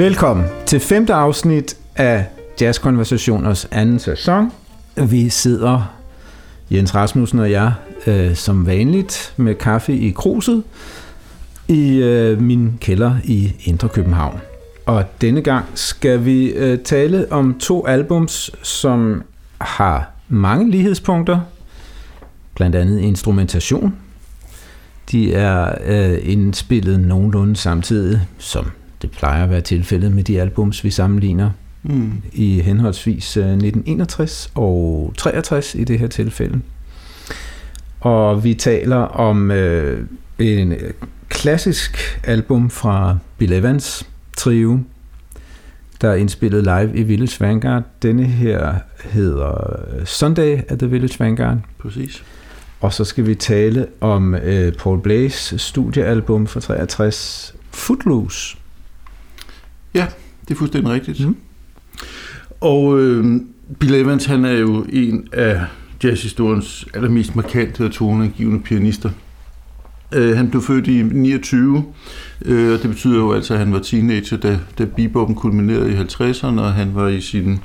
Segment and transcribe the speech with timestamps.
[0.00, 2.26] Velkommen til femte afsnit af
[2.60, 4.52] Jazzkonversationers anden sæson.
[4.96, 5.94] Vi sidder,
[6.70, 7.72] Jens Rasmussen og jeg,
[8.06, 10.62] øh, som vanligt med kaffe i kruset
[11.68, 14.40] i øh, min kælder i Indre København.
[14.86, 19.22] Og denne gang skal vi øh, tale om to albums, som
[19.60, 21.40] har mange lighedspunkter,
[22.54, 23.94] blandt andet instrumentation.
[25.10, 28.70] De er øh, indspillet nogenlunde samtidig, som
[29.02, 31.50] det plejer at være tilfældet med de albums, vi sammenligner
[31.82, 32.12] mm.
[32.32, 36.60] i henholdsvis 1961 øh, og 63 i det her tilfælde.
[38.00, 40.06] Og vi taler om øh,
[40.38, 40.74] en
[41.28, 44.80] klassisk album fra Bill Evans trio,
[46.00, 47.82] der er indspillet live i Village Vanguard.
[48.02, 51.58] Denne her hedder Sunday at the Village Vanguard.
[51.78, 52.24] Præcis.
[52.80, 58.56] Og så skal vi tale om øh, Paul Blaze studiealbum fra 63, Footloose.
[59.94, 60.06] Ja,
[60.48, 61.26] det er fuldstændig rigtigt.
[61.26, 61.36] Mm.
[62.60, 63.40] Og øh,
[63.78, 65.60] Bill Evans, han er jo en af
[66.04, 69.10] jazzhistoriens allermest markante og toneangivende pianister.
[70.14, 71.84] Øh, han blev født i 29,
[72.44, 75.96] øh, og det betyder jo altså, at han var teenager, da, da beboppen kulminerede i
[75.96, 77.58] 50'erne, og han var i sin,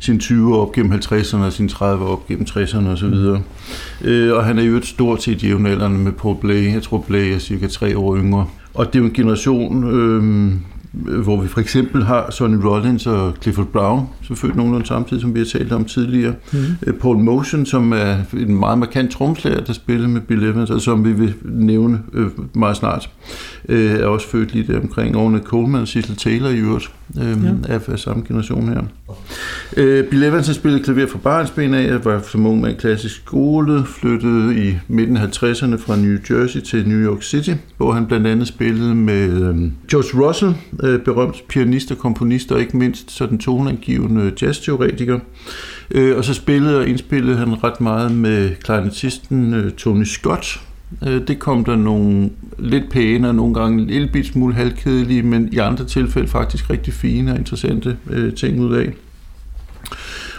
[0.00, 3.14] sin 20 år op gennem 50'erne og sin 30 år op gennem 60'erne osv.
[4.04, 6.72] Øh, og han er jo et stort set jævnaldrende med Paul Blay.
[6.72, 8.46] Jeg tror, Blay er cirka tre år yngre.
[8.74, 10.52] Og det er jo en generation, øh,
[10.92, 15.34] hvor vi for eksempel har Sonny Rollins og Clifford Brown, som født nogenlunde samtidig, som
[15.34, 16.34] vi har talt om tidligere.
[16.52, 16.94] Mm.
[17.00, 21.04] Paul Motion, som er en meget markant tromslager, der spiller med Bill Evans, og som
[21.04, 23.10] vi vil nævne øh, meget snart,
[23.68, 25.16] øh, er også født lige der omkring.
[25.16, 26.90] Og Coleman og Cecil Taylor i øvrigt
[27.20, 27.74] øh, ja.
[27.74, 28.82] af, af samme generation her.
[29.76, 33.84] Øh, Bill Evans har spillet klaver fra barnsben af, var som ung en klassisk skole,
[33.86, 38.26] flyttede i midten af 50'erne fra New Jersey til New York City, hvor han blandt
[38.26, 43.38] andet spillede med øh, George Russell, øh, berømt pianist og komponist, og ikke mindst sådan
[43.38, 45.18] toneangivende jazzteoretiker.
[45.90, 50.60] Øh, og så spillede og indspillede han ret meget med klarinettisten øh, Tony Scott,
[51.06, 55.22] Øh, det kom der nogle lidt pæne og nogle gange en lille bit smule halvkedelige,
[55.22, 58.92] men i andre tilfælde faktisk rigtig fine og interessante øh, ting ud af.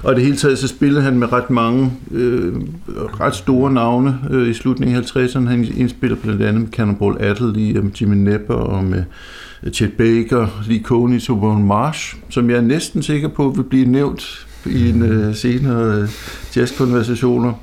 [0.03, 2.53] Og det hele taget så spillede han med ret mange øh,
[2.95, 5.47] ret store navne øh, i slutningen af 50'erne.
[5.47, 9.03] Han indspiller blandt andet med Cannonball Adderley, øh, med Jimmy Nepper og med
[9.71, 14.47] Chet Baker, Lee Coney, Superman Marsh, som jeg er næsten sikker på vil blive nævnt
[14.65, 16.09] i en øh, senere øh,
[16.55, 17.53] jazzkonversationer.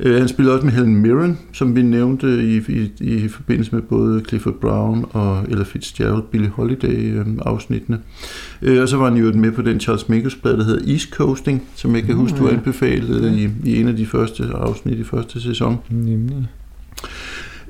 [0.00, 3.82] Øh, han spillede også med Helen Mirren, som vi nævnte i, i, i forbindelse med
[3.82, 8.00] både Clifford Brown og Ella Fitzgerald, Billie Holiday-afsnittene.
[8.62, 11.62] Øh, og så var han jo med på den Charles Mingus-plade, der hedder East Coasting,
[11.74, 15.40] som jeg kan huske, du anbefalede i, i en af de første afsnit i første
[15.40, 15.78] sæson.
[15.90, 16.48] Nemlig.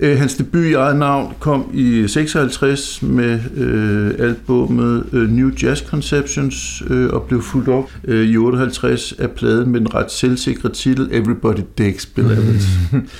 [0.02, 5.82] Øh, hans debut i eget navn kom i 56 med øh, albumet øh, New Jazz
[5.86, 10.68] Conceptions øh, og blev fuldt op øh, i 58 af pladen med den ret selvsikre
[10.68, 12.68] titel Everybody Digs Bill Evans.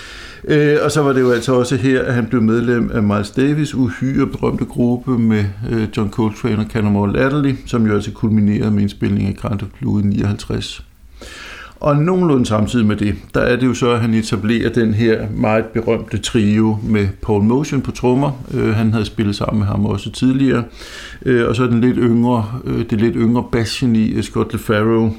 [0.44, 3.30] Øh, og så var det jo altså også her, at han blev medlem af Miles
[3.30, 8.70] Davis' uhyre berømte gruppe med øh, John Coltrane og Cannonball Adderley, som jo altså kulminerede
[8.70, 10.84] med indspilning af Grand Blue i 59.
[11.80, 15.26] Og nogenlunde samtidig med det, der er det jo så, at han etablerer den her
[15.30, 18.32] meget berømte trio med Paul Motion på trommer.
[18.54, 20.64] Øh, han havde spillet sammen med ham også tidligere.
[21.26, 25.14] Øh, og så den lidt yngre, øh, det lidt yngre basgeni øh, Scott LeFarrow.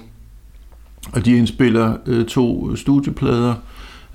[1.14, 3.54] Og de indspiller øh, to studieplader,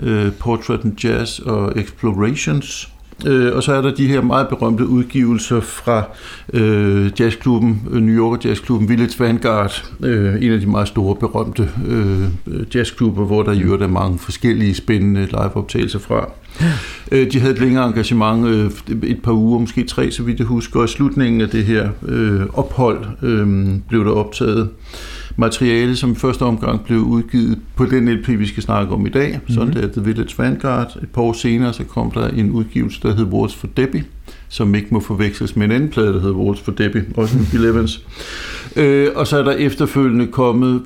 [0.01, 2.96] øh, Portrait and Jazz og Explorations.
[3.27, 6.05] Øh, og så er der de her meget berømte udgivelser fra
[6.53, 11.71] øh, jazzklubben, øh, New Yorker jazzklubben Village Vanguard, øh, en af de meget store berømte
[11.89, 12.25] øh,
[12.75, 16.31] jazzklubber, hvor der jo er mange forskellige spændende liveoptagelser fra.
[17.13, 18.71] Øh, de havde et længere engagement, øh,
[19.03, 21.89] et par uger, måske tre, så vidt jeg husker, og i slutningen af det her
[22.09, 24.69] øh, ophold øh, blev der optaget
[25.37, 29.09] materiale, som i første omgang blev udgivet på den LP, vi skal snakke om i
[29.09, 29.55] dag, mm-hmm.
[29.55, 30.97] sådan det er The Village Vanguard.
[31.03, 34.05] Et par år senere, så kom der en udgivelse, der hed Words for Debbie,
[34.49, 37.47] som ikke må forveksles med en anden plade, der hedder Words for Debbie, også med
[37.51, 38.03] Bill Evans.
[38.77, 40.83] Øh, og så er der efterfølgende kommet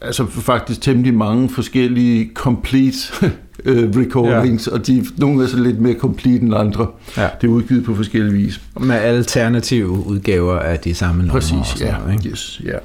[0.00, 2.98] altså faktisk temmelig mange forskellige complete
[3.64, 4.72] øh, recordings, ja.
[4.72, 6.86] og de, nogle er så lidt mere complete end andre.
[7.16, 7.28] Ja.
[7.40, 8.60] Det er udgivet på forskellige vis.
[8.80, 11.32] Med alternative udgaver af de samme numre.
[11.32, 11.98] Præcis, ja.
[11.98, 12.28] Noget, ikke?
[12.28, 12.78] Yes, ja.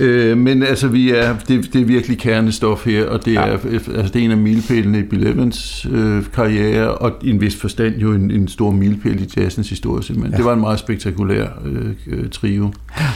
[0.00, 3.40] Øh, men altså, vi er, det, det er virkelig kernestof her, og det, ja.
[3.40, 7.40] er, altså, det er en af milepælene i Bill Evans øh, karriere, og i en
[7.40, 10.32] vis forstand jo en, en stor milepæl i jazzens historie simpelthen.
[10.32, 10.36] Ja.
[10.36, 12.72] Det var en meget spektakulær øh, øh, trio.
[13.00, 13.06] Ja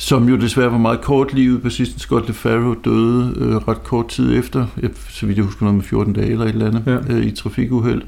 [0.00, 1.62] som jo desværre var meget kort livet.
[1.62, 4.66] Bassisten Scott LeFaro døde øh, ret kort tid efter,
[5.08, 7.14] så vidt jeg husker noget med 14 dage eller et eller andet, ja.
[7.14, 8.02] øh, i trafikuheld.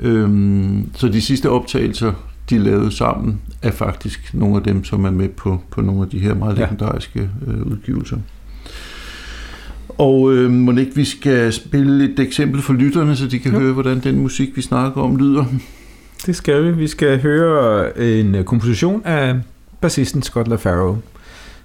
[0.00, 2.12] Øhm, så de sidste optagelser,
[2.50, 6.08] de lavede sammen, er faktisk nogle af dem, som er med på, på nogle af
[6.08, 8.16] de her meget legendariske øh, udgivelser.
[9.88, 13.58] Og øh, må ikke vi skal spille et eksempel for lytterne, så de kan ja.
[13.58, 15.44] høre, hvordan den musik, vi snakker om, lyder.
[16.26, 16.72] Det skal vi.
[16.72, 19.40] Vi skal høre en komposition af
[19.80, 20.96] bassisten Scott LaFaro,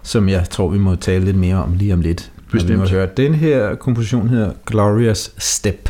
[0.03, 2.31] som jeg tror, vi må tale lidt mere om lige om lidt.
[2.51, 2.73] Bestemt.
[2.73, 3.07] Vi må høre.
[3.17, 5.89] Den her komposition hedder Glorious Step.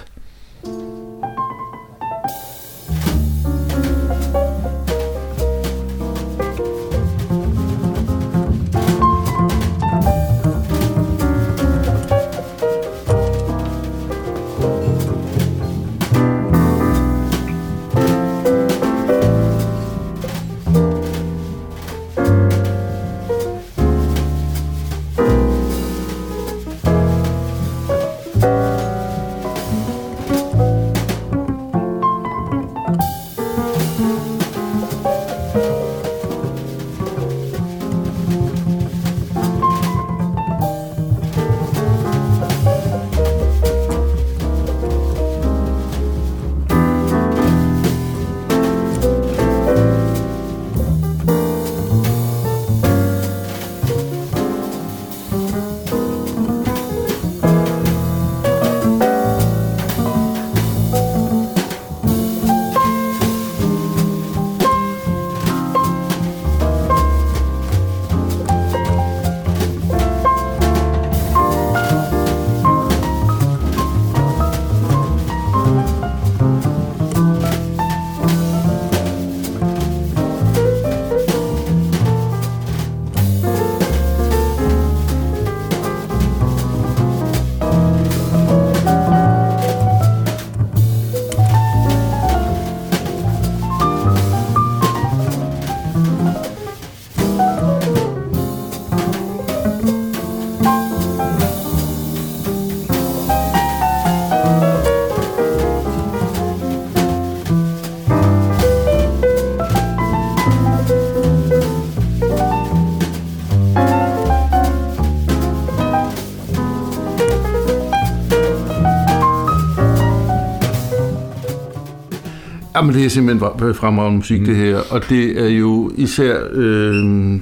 [122.86, 124.46] Jamen, det er simpelthen fremragende musik, mm.
[124.46, 124.80] det her.
[124.90, 127.40] Og det er jo især øh,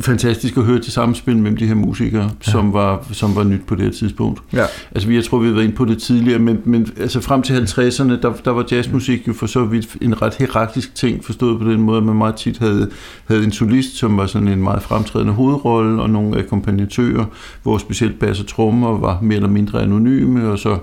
[0.00, 2.50] fantastisk at høre til samspil mellem de her musikere, ja.
[2.50, 4.42] som, var, som var nyt på det her tidspunkt.
[4.52, 4.64] Ja.
[4.92, 7.54] Altså, jeg tror, vi har været inde på det tidligere, men, men altså, frem til
[7.54, 11.70] 50'erne, der, der var jazzmusik jo for så vidt en ret hierarkisk ting, forstået på
[11.70, 12.90] den måde, at man meget tit havde,
[13.26, 17.24] havde en solist, som var sådan en meget fremtrædende hovedrolle, og nogle akkompagnatører,
[17.62, 20.78] hvor specielt bass og trommer var mere eller mindre anonyme, og så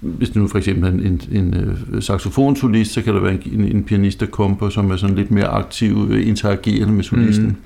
[0.00, 3.38] hvis det nu for eksempel er en, en, en øh, saxofonsolist, så kan der være
[3.52, 7.04] en, en pianist, der kommer på, som er sådan lidt mere aktiv, øh, interagerende med
[7.04, 7.46] solisten.
[7.46, 7.56] Mm.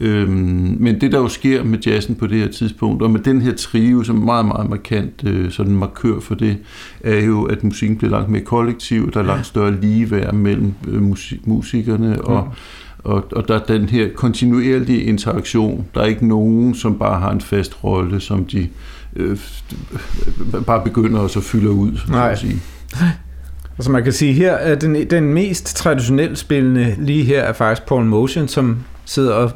[0.00, 3.40] Øhm, men det, der jo sker med jazzen på det her tidspunkt, og med den
[3.40, 6.56] her trio, som er meget, meget markant øh, sådan markør for det,
[7.00, 11.02] er jo, at musikken bliver langt mere kollektiv, der er langt større ligeværd mellem øh,
[11.02, 13.10] musik, musikerne, og, mm.
[13.10, 15.86] og, og der er den her kontinuerlige interaktion.
[15.94, 18.68] Der er ikke nogen, som bare har en fast rolle, som de
[19.16, 19.38] øh,
[20.66, 22.30] bare begynder og så fylder ud, så Nej.
[22.30, 22.62] at sige.
[23.78, 27.88] Altså man kan sige her, at den, den mest traditionelt spillende lige her er faktisk
[27.88, 29.50] Paul Motion, som sidder og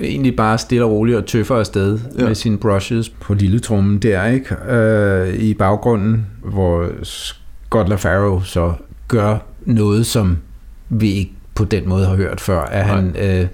[0.00, 2.24] egentlig bare stille og roligt og tøffer afsted ja.
[2.24, 4.72] med sine brushes på lille trummen der, ikke?
[4.72, 8.72] Øh, I baggrunden, hvor Scott LaFaro så
[9.08, 10.38] gør noget, som
[10.88, 12.96] vi ikke på den måde har hørt før, at Nej.
[12.96, 13.46] han øh,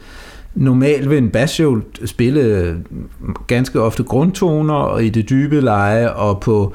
[0.55, 1.61] normalt vil en bass
[2.05, 2.77] spille
[3.47, 6.75] ganske ofte grundtoner og i det dybe leje og på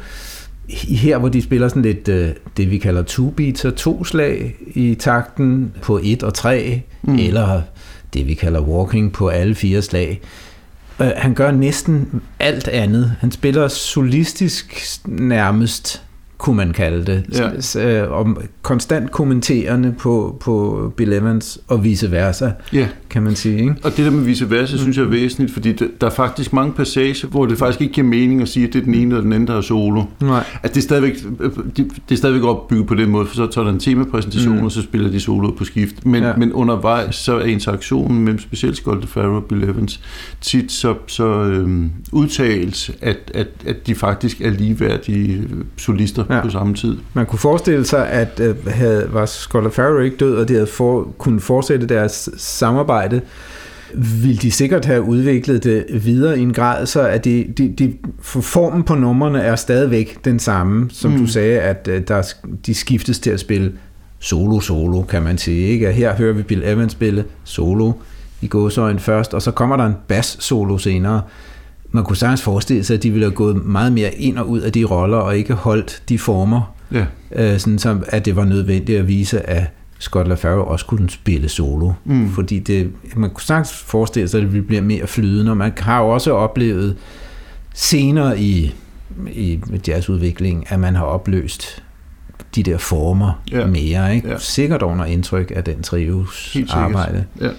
[0.90, 4.56] her hvor de spiller sådan lidt øh, det vi kalder two beats og to slag
[4.68, 7.16] i takten på 1 og 3 mm.
[7.16, 7.62] eller
[8.14, 10.22] det vi kalder walking på alle fire slag.
[11.00, 13.16] Øh, han gør næsten alt andet.
[13.20, 16.05] Han spiller solistisk nærmest
[16.46, 17.24] kunne man kalde det,
[17.76, 18.04] ja.
[18.04, 22.88] øh, om konstant kommenterende på, på Bill Evans og vice versa, ja.
[23.10, 23.60] kan man sige.
[23.60, 23.76] Ikke?
[23.84, 24.80] Og det der med vice versa, mm.
[24.80, 28.08] synes jeg er væsentligt, fordi der er faktisk mange passager, hvor det faktisk ikke giver
[28.08, 30.04] mening at sige, at det er den ene eller den anden, der er solo.
[30.22, 30.44] Nej.
[30.64, 31.16] At det er stadigvæk,
[31.76, 34.66] det er stadigvæk opbygget på den måde, for så tager der en temapræsentation, mm.
[34.66, 36.06] og så spiller de solo på skift.
[36.06, 36.36] Men, ja.
[36.36, 40.02] men undervejs, så er interaktionen mellem specielt Skolde Farrow og Bill Evans
[40.42, 45.44] tit så, så øhm, udtalt, at, at, at de faktisk er ligeværdige
[45.78, 46.35] solister ja.
[46.44, 46.98] På samme tid.
[47.14, 50.68] Man kunne forestille sig, at øh, havde, var Scott Farrow ikke død, og de havde
[50.68, 53.22] for, kunne fortsætte deres samarbejde,
[53.94, 57.94] ville de sikkert have udviklet det videre i en grad, så at de, de, de,
[58.22, 61.18] formen på numrene er stadigvæk den samme, som mm.
[61.18, 62.34] du sagde, at øh, der,
[62.66, 63.72] de skiftes til at spille
[64.20, 65.68] solo-solo, kan man sige.
[65.68, 65.92] Ikke?
[65.92, 67.92] Her hører vi Bill Evans spille solo
[68.42, 71.22] i gåsøjen først, og så kommer der en bass-solo senere.
[71.96, 74.60] Man kunne sagtens forestille sig, at de ville have gået meget mere ind og ud
[74.60, 77.06] af de roller, og ikke holdt de former, Ja.
[77.36, 79.64] øh, sådan som, at det var nødvendigt at vise, at
[80.00, 81.92] Scott LaFaro også kunne spille solo.
[82.06, 82.30] Mm.
[82.30, 86.02] Fordi det, man kunne sagtens forestille sig, at det bliver mere flydende, og man har
[86.02, 86.96] jo også oplevet
[87.74, 88.74] senere i,
[89.32, 91.84] i jazzudviklingen, at man har opløst
[92.56, 93.66] de der former Ja.
[93.66, 94.16] mere.
[94.16, 94.30] Ikke?
[94.30, 94.38] Ja.
[94.38, 95.84] Sikkert under indtryk af den
[96.32, 96.76] sikkert.
[96.78, 97.26] arbejde.
[97.42, 97.50] Ja.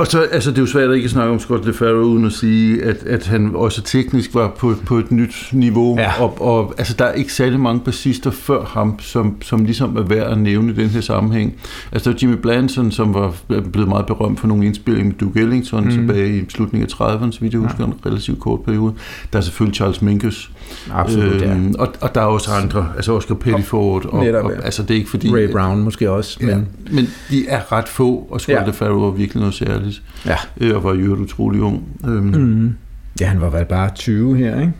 [0.00, 2.32] Og så, altså det er jo svært at ikke snakke om Scott LeFaro uden at
[2.32, 5.98] sige, at, at han også teknisk var på, på et nyt niveau.
[5.98, 6.22] Ja.
[6.22, 10.02] Og, og altså der er ikke særlig mange bassister før ham, som, som ligesom er
[10.02, 11.54] værd at nævne i den her sammenhæng.
[11.92, 13.34] Altså der er Jimmy Blanson, som var
[13.72, 15.90] blevet meget berømt for nogle indspillinger med Duke Ellington mm.
[15.90, 18.94] tilbage i slutningen af 30'erne, så vidt jeg husker, en relativt kort periode.
[19.32, 20.50] Der er selvfølgelig Charles Mingus.
[20.92, 21.52] Absolut, ja.
[21.52, 24.06] Øhm, og, og der er også andre, altså Oscar Pettiford.
[24.06, 24.60] Og, Netop, og, ja.
[24.60, 25.34] altså det er ikke fordi...
[25.34, 26.38] Ray Brown måske også.
[26.40, 28.66] Ja, Men, men de er ret få, og Scott Ja.
[28.66, 29.89] LeFaro var virkelig noget særligt.
[30.26, 30.36] Ja.
[30.60, 31.82] Øh, og var i øvrigt utrolig ung.
[32.04, 32.74] Øhm, Mm.
[33.20, 34.72] ja, han var vel bare 20 her, ikke?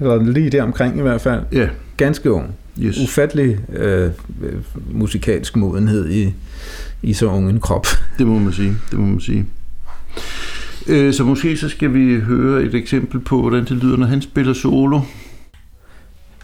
[0.00, 1.42] Eller lige der omkring i hvert fald.
[1.52, 2.46] Ja, Ganske ung.
[2.80, 2.98] yes.
[2.98, 4.10] Ufattelig øh,
[4.92, 6.34] musikalsk modenhed i,
[7.02, 7.86] i så ung en krop.
[8.18, 8.74] det må man sige.
[8.90, 9.46] Det må man sige.
[10.86, 14.22] Øh, så måske så skal vi høre et eksempel på, hvordan det lyder, når han
[14.22, 15.00] spiller solo.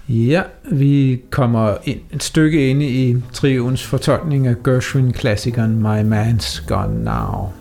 [0.08, 7.04] Ja, vi kommer ind, et stykke inde i trioens fortolkning af Gershwin-klassikeren My Man's Gone
[7.04, 7.52] Now.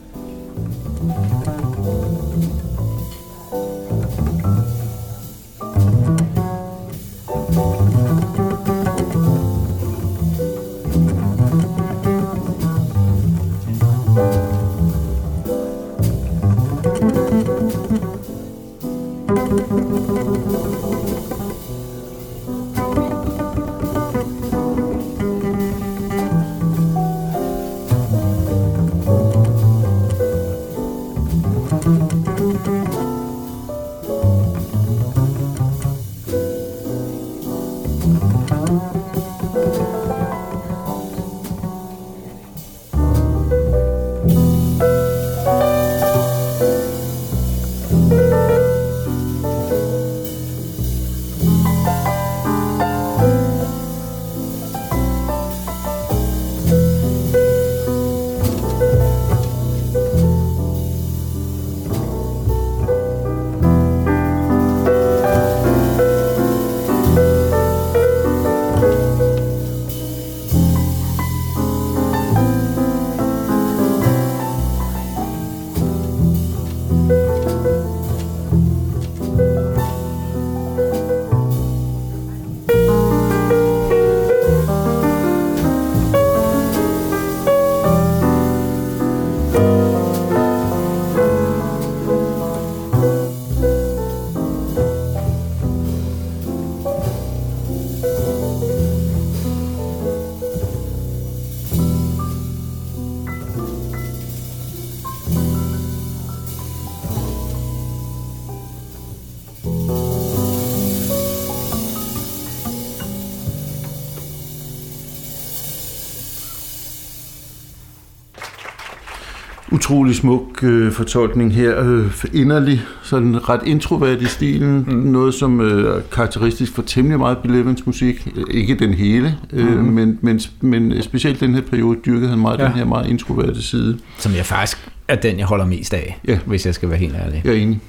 [119.82, 121.84] Utrolig smuk øh, fortolkning her.
[121.90, 124.86] Øh, inderlig, sådan ret introvert i stilen.
[124.88, 124.94] Mm.
[124.98, 128.28] Noget, som øh, er karakteristisk for temmelig meget Bill Evans musik.
[128.36, 129.84] Øh, Ikke den hele, øh, Mhm.
[129.94, 132.60] men, men, men specielt den her periode dyrkede han meget.
[132.60, 132.66] Ja.
[132.66, 133.98] den her meget introverte side.
[134.18, 136.40] Som jeg faktisk er den, jeg holder mest af, Ja.
[136.46, 137.42] hvis jeg skal være helt ærlig.
[137.46, 137.80] Jeg er enig.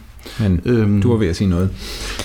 [0.41, 1.71] Men Øhm, du var ved at sige noget.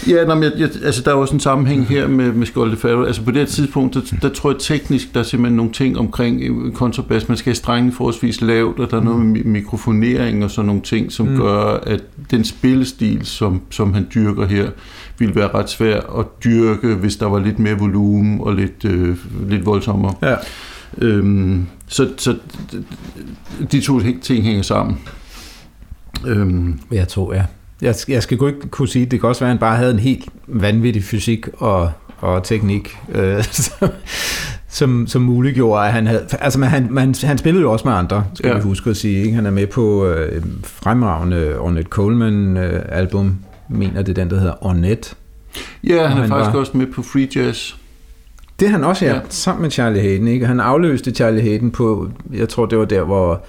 [0.09, 2.69] Ja, nå, men jeg, jeg, altså, der er også en sammenhæng her med, med Scott
[2.69, 3.03] LeFaro.
[3.03, 5.97] Altså på det her tidspunkt, der, der tror jeg teknisk, der er simpelthen nogle ting
[5.97, 7.27] omkring øh, kontrabas.
[7.27, 10.65] Man skal have strengen forholdsvis lavt, og der er noget med mi- mikrofonering og sådan
[10.67, 11.27] nogle ting, som.
[11.27, 11.37] Mm.
[11.37, 14.69] gør, at den spillestil, som, som han dyrker her,
[15.19, 19.17] ville være ret svær at dyrke, hvis der var lidt mere volumen og lidt, øh,
[19.49, 20.13] lidt voldsommere.
[20.21, 20.35] Ja.
[20.97, 22.35] Øhm, så, så
[23.71, 24.97] de to ting hænger sammen.
[26.27, 27.43] Øhm, Jeg tror, ja.
[27.81, 29.91] Jeg, jeg skal godt ikke kunne sige, det kan også være, at han bare havde
[29.91, 33.89] en helt vanvittig fysik og, og teknik, øh, som,
[34.69, 36.25] som, som muliggjorde, at han havde...
[36.39, 38.55] Altså, man, han, man, han spillede jo også med andre, skal Ja.
[38.55, 39.19] vi huske at sige.
[39.23, 39.33] Ikke?
[39.35, 43.35] Han er med på øh, fremragende Ornette Coleman-album,
[43.69, 45.15] mener det den, der hedder Ornette.
[45.83, 47.73] ja, han er han faktisk var- også med på Free Jazz.
[48.59, 49.19] Det er han også, ja, Ja.
[49.29, 50.27] sammen med Charlie Hayden.
[50.27, 50.45] Ikke?
[50.47, 53.45] Han afløste Charlie Hayden på, jeg tror det var der, hvor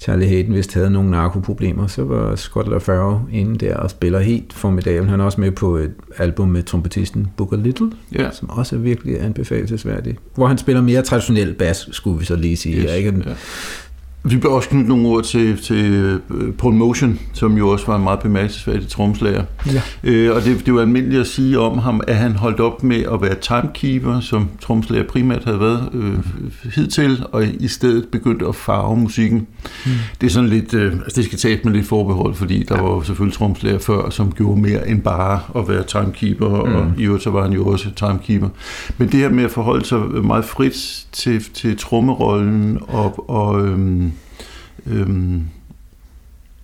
[0.00, 1.86] Charlie Hayden vist havde nogle narkoproblemer.
[1.86, 5.08] Så var Scott LaFaro inde der og spiller helt formidabel.
[5.08, 8.30] Han er også med på et album med trompetisten Booker Little, Ja.
[8.32, 10.18] som også er virkelig anbefalesværdigt.
[10.34, 12.76] Hvor han spiller mere traditionel bas, skulle vi så lige sige.
[12.82, 12.92] Yes.
[12.92, 13.14] Ikke?
[13.26, 13.32] ja.
[14.22, 15.84] Vi bør også knytte nogle ord til, til
[16.30, 19.44] øh, Paul Motion, som jo også var en meget bemærkelsesværdig tromslager.
[19.66, 19.82] Ja.
[20.04, 23.04] Øh, og det, det jo almindeligt at sige om ham, at han holdt op med
[23.12, 26.18] at være timekeeper, som tromslager primært havde været øh,
[26.74, 29.46] hidtil, og i stedet begyndte at farve musikken.
[29.86, 29.92] Mm.
[30.20, 32.82] Det er sådan lidt, øh, altså det skal tages med lidt forbehold, fordi der ja.
[32.82, 36.74] var jo selvfølgelig tromslager før, som gjorde mere end bare at være timekeeper, mm.
[36.74, 38.48] og i øvrigt så var han jo også timekeeper.
[38.98, 44.09] Men det her med at forholde sig meget frit til, til trommerollen og, og øhm,
[44.86, 45.44] øhm,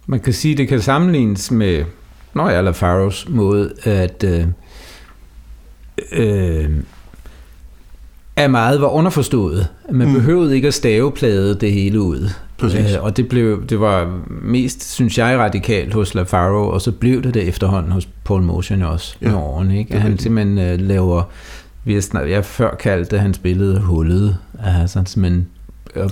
[0.06, 1.84] Man kan sige, at det kan sammenlignes med
[2.34, 4.46] Nå ja, LaFaros måde, at øh,
[6.12, 6.70] øh,
[8.36, 9.68] at meget var underforstået.
[9.92, 10.14] Man Mm.
[10.14, 12.28] behøvede ikke at staveplade det hele ud.
[12.58, 12.94] Præcis.
[12.94, 17.22] Øh, og det, blev, det var mest, synes jeg, radikalt hos LaFaro, og så blev
[17.22, 19.78] det det efterhånden hos Paul Motion også Ja, med årene.
[19.78, 19.94] Ikke?
[19.94, 21.22] At han simpelthen øh, laver,
[21.84, 24.36] vi har snart, jeg før kaldt det, hans billede hullet.
[24.64, 25.46] Altså, men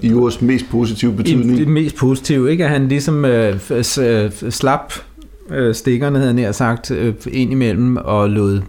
[0.03, 1.59] i ordets mest positive i betydning.
[1.59, 2.65] det mest positive, ikke?
[2.65, 3.61] At han ligesom øh,
[4.01, 4.93] øh, slap
[5.51, 8.61] øh, stikkerne, havde nær sagt, øh, ind imellem og lod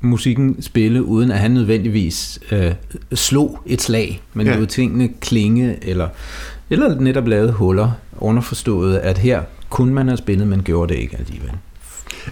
[0.00, 2.72] musikken spille, uden at han nødvendigvis øh,
[3.14, 4.56] slog et slag, men ja.
[4.56, 6.08] lod tingene klinge, eller,
[6.70, 11.16] eller netop lavede huller, underforstået, at her kunne man have spillet, men gjorde det ikke
[11.18, 11.52] alligevel.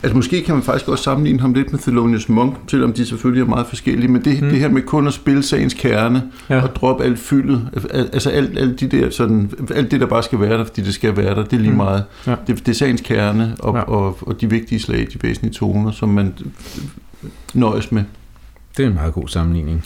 [0.03, 3.43] Altså måske kan man faktisk også sammenligne ham lidt med Thelonious Monk, selvom de selvfølgelig
[3.43, 4.49] er meget forskellige, men det, mm.
[4.49, 6.63] Det her med kun at spille sagens kerne ja.
[6.63, 10.23] Og droppe alt fyldet, al- altså alt, alt, de der, sådan, alt det, der bare
[10.23, 11.77] skal være der, fordi det skal være der, det er lige Mm.
[11.77, 12.05] meget.
[12.27, 12.35] Ja.
[12.47, 13.75] Det, det er sagens kerne og.
[13.77, 13.81] Ja.
[13.83, 16.35] og, og de vigtige slag, de væsentlige toner, som man
[17.55, 18.05] nøjes med.
[18.77, 19.85] Det er en meget god sammenligning.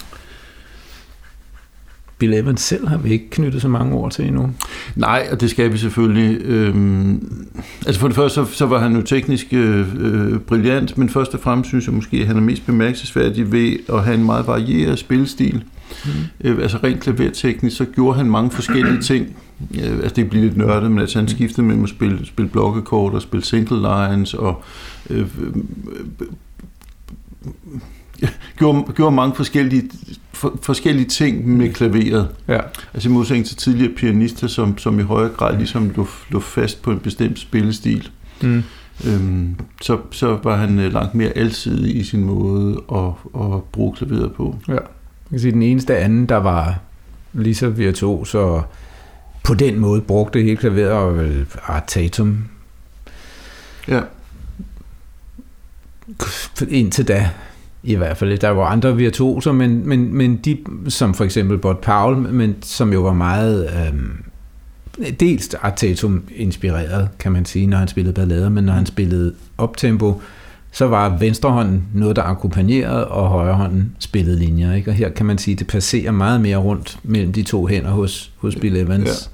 [2.23, 4.51] Bill Evans selv har vi ikke knyttet så mange ord til endnu.
[4.97, 6.40] Nej, og det skal vi selvfølgelig.
[6.44, 7.47] Øhm,
[7.87, 11.35] altså for det første, så, så var han jo teknisk øh, øh, brilliant, men først
[11.35, 14.47] og fremmest synes jeg måske, at han er mest bemærkelsesværdig ved at have en meget
[14.47, 15.64] varieret spillestil.
[16.05, 16.11] Mm.
[16.44, 19.37] Øh, altså rent klaverteknisk, så gjorde han mange forskellige ting.
[19.75, 23.14] Øh, altså det bliver lidt nørdet, men altså han skiftede mellem at spille, spille blokkekort
[23.14, 24.62] og spille single lines og
[25.11, 25.27] øh, øh,
[26.20, 26.27] øh,
[28.59, 29.91] gjorde, gjorde mange forskellige,
[30.33, 32.29] for, forskellige ting med klaveret.
[32.49, 32.61] Ja.
[32.95, 36.83] Altså i modsætning til tidligere pianister, som, som i højere grad ligesom lå, lå fast
[36.83, 38.11] på en bestemt spillestil,
[38.43, 38.63] Mm.
[39.07, 43.95] øhm, så, så var han øh, langt mere alsidig i sin måde at, at bruge
[43.97, 44.57] klaveret på.
[44.69, 44.73] Ja.
[44.73, 44.81] Jeg
[45.31, 46.79] kan sige, den eneste anden, der var
[47.33, 48.63] lige så virtuos og
[49.45, 52.45] på den måde brugte hele klaveret, var vel Art Tatum.
[53.89, 54.01] Ja,
[56.69, 57.31] Indtil da,
[57.85, 58.38] i hvert fald.
[58.38, 62.92] Der var andre virtuoser, men, men, men de, som for eksempel Bud Powell, men som
[62.92, 63.71] jo var meget...
[63.87, 64.25] Øhm,
[65.21, 69.35] dels Art Tatum inspireret, kan man sige, når han spillede ballader, men når han spillede
[69.59, 70.21] optempo,
[70.73, 74.75] så var venstrehånden noget, der akkompagnerede, og højrehånden spillede linjer.
[74.75, 74.90] Ikke?
[74.90, 77.90] Og her kan man sige, at det passerer meget mere rundt mellem de to hænder
[77.90, 79.31] hos, hos Bill Evans.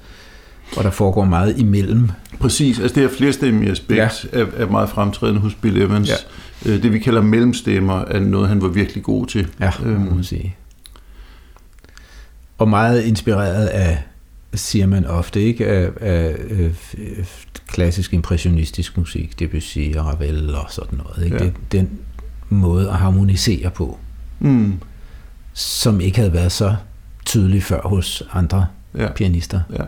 [0.75, 0.77] Ja.
[0.77, 2.09] Og der foregår meget imellem.
[2.39, 2.79] præcis.
[2.79, 4.39] Altså det her flerstemmige aspekt ja.
[4.39, 6.09] er, er meget fremtrædende hos Bill Evans.
[6.09, 6.15] Ja.
[6.63, 9.47] Det vi kalder mellemstemmer er noget, han var virkelig god til.
[9.59, 10.01] Ja, Øhm.
[10.01, 10.55] må man sige.
[12.57, 14.03] Og meget inspireret af,
[14.53, 15.67] siger man ofte, ikke?
[15.67, 16.71] Af, af, af,
[17.17, 21.23] af klassisk impressionistisk musik, Debussy og Ravel og sådan noget.
[21.25, 21.37] Ikke?
[21.37, 21.43] Ja.
[21.43, 21.89] Det, den
[22.49, 23.97] måde at harmonisere på,
[24.39, 24.73] Mm.
[25.53, 26.75] som ikke havde været så
[27.25, 28.65] tydelig før hos andre
[28.97, 29.11] Ja.
[29.11, 29.61] pianister.
[29.73, 29.83] Ja.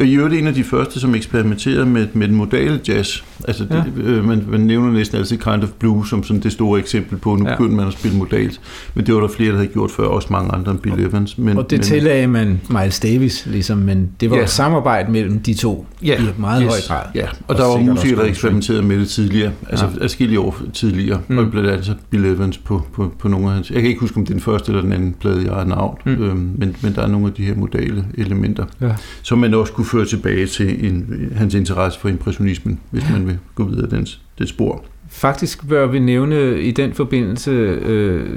[0.00, 3.22] I øvrigt en af de første, som eksperimenterede med, med den modale jazz.
[3.48, 4.02] Altså, det, ja.
[4.02, 7.36] øh, man, man nævner næsten altid Kind of Blue som sådan det store eksempel på,
[7.36, 7.54] nu ja.
[7.56, 8.60] Begyndte man at spille modalt.
[8.94, 11.38] Men det var der flere, der havde gjort før, også mange andre end Bill Evans.
[11.38, 14.42] Men, Og det men, tillagde man Miles Davis, ligesom, men det var Ja.
[14.42, 16.88] et samarbejde mellem de to Ja, i meget yes.
[16.88, 17.06] høj grad.
[17.14, 20.04] Ja, og, Og der var musikere, der eksperimenterede med det tidligere, altså ja.
[20.04, 21.38] Adskillige år tidligere, mm.
[21.38, 24.00] Og blandt andet så Bill Evans på, på, på nogle af hans, jeg kan ikke
[24.00, 25.98] huske, om det er den første eller den anden plade, jeg har navn.
[26.06, 26.12] Mm.
[26.12, 28.88] øhm, men, men der er nogle af de her modale elementer, Ja.
[29.22, 33.38] som man også kunne føre tilbage til en, hans interesse for impressionismen, hvis man vil
[33.54, 34.06] gå videre den,
[34.38, 34.84] det spor.
[35.08, 38.30] Faktisk bør vi nævne i den forbindelse øh,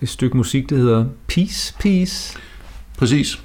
[0.00, 2.38] det stykke musik, der hedder Peace Peace
[2.98, 3.40] Præcis.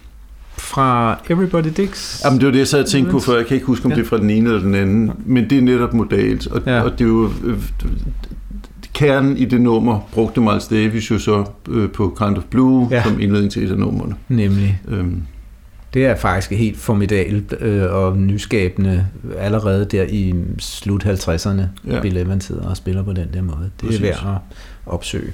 [0.58, 2.22] fra Everybody Dicks.
[2.26, 3.38] Jamen, det var det, jeg sad og tænkte på før.
[3.38, 3.98] Jeg kan ikke huske, om Ja.
[3.98, 6.82] det er fra den ene eller den anden, men det er netop modalt, og, ja.
[6.82, 7.30] Og det er jo...
[7.44, 7.58] Øh,
[8.94, 12.88] kernen i det nummer brugte Miles Davis jo så øh, på Kind of Blue.
[12.92, 13.04] Ja.
[13.04, 14.16] som indledning til et af numrene.
[14.30, 14.82] Nemlig.
[14.88, 15.22] Øhm,
[15.94, 21.50] Det er faktisk helt formidabelt øh, og nyskabende allerede der i slut 50'erne.
[21.50, 21.66] Ja.
[21.96, 22.02] Ja.
[22.02, 23.70] Bill Evans sidder og spiller på den der måde.
[23.82, 24.00] Det Præcis.
[24.00, 24.42] er værd at
[24.86, 25.34] opsøge.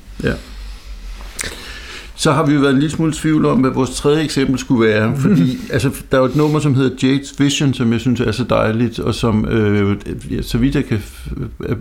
[2.23, 4.87] Så har vi jo været en lille smule tvivl om, hvad vores tredje eksempel skulle
[4.87, 8.19] være, fordi altså, der er jo et nummer, som hedder Jade's Vision, som jeg synes
[8.19, 9.97] er så dejligt, og som, øh,
[10.41, 11.01] så vidt jeg kan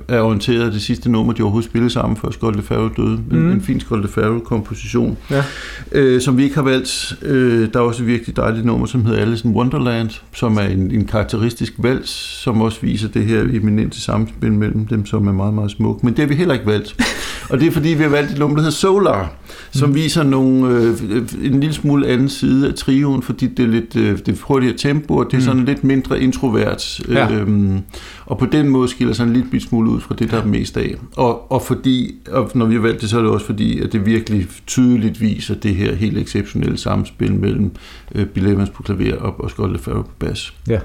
[0.08, 3.20] er orienteret det sidste nummer, de overhovedet spillede sammen, før Scott LeFaro døde.
[3.30, 3.36] Mm.
[3.36, 5.44] En, en fin Scott LeFaro-komposition, ja.
[5.92, 7.16] øh, som vi ikke har valgt.
[7.22, 10.62] Øh, der er også et virkelig dejligt nummer, som hedder Alice in Wonderland, som er
[10.62, 12.08] en, en karakteristisk vals,
[12.42, 16.04] som også viser det her eminente samspil mellem dem, som er meget, meget smuk.
[16.04, 16.96] Men det har vi heller ikke valgt.
[17.50, 19.32] Og det er fordi, vi har valgt et nummer, der hedder Solar,
[19.70, 19.94] som mm.
[19.94, 24.18] viser nogle, øh, en lille smule anden side af trioen, fordi det er lidt øh,
[24.18, 25.44] det er hurtigere tempo, og det er mm.
[25.44, 27.00] sådan lidt mindre introvert.
[27.08, 27.32] Ja.
[27.32, 27.80] Øhm,
[28.26, 30.76] og på den måde skiller sig en lille smule ud fra det, der er mest
[30.76, 30.94] af.
[31.16, 33.92] Og, og fordi, og når vi har valgt det, så er det også fordi, at
[33.92, 37.70] det virkelig tydeligt viser det her helt exceptionelle samspil mellem
[38.14, 40.54] øh, Bill Evans på klaver og, og Scott LeFaro på bas.
[40.68, 40.78] Ja.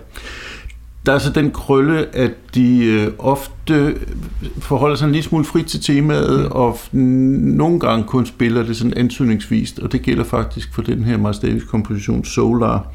[1.07, 3.95] Der er så den krølle, at de øh, ofte
[4.59, 6.51] forholder sig en lille smule frit til temaet, mm.
[6.51, 11.17] og nogle gange kun spiller det sådan antydningsvist, og det gælder faktisk for den her
[11.17, 12.87] Miles Davis komposition Solar.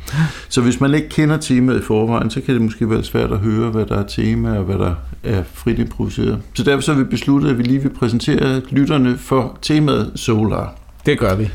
[0.48, 3.38] Så hvis man ikke kender temaet i forvejen, så kan det måske være svært at
[3.38, 6.40] høre, hvad der er tema, og hvad der er frit improviseret.
[6.54, 10.74] Så derfor så har vi besluttet, at vi lige vil præsentere lytterne for temaet Solar.
[11.06, 11.50] Det gør vi.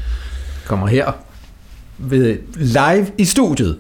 [0.67, 1.11] Kommer her
[1.97, 3.77] ved live i studiet.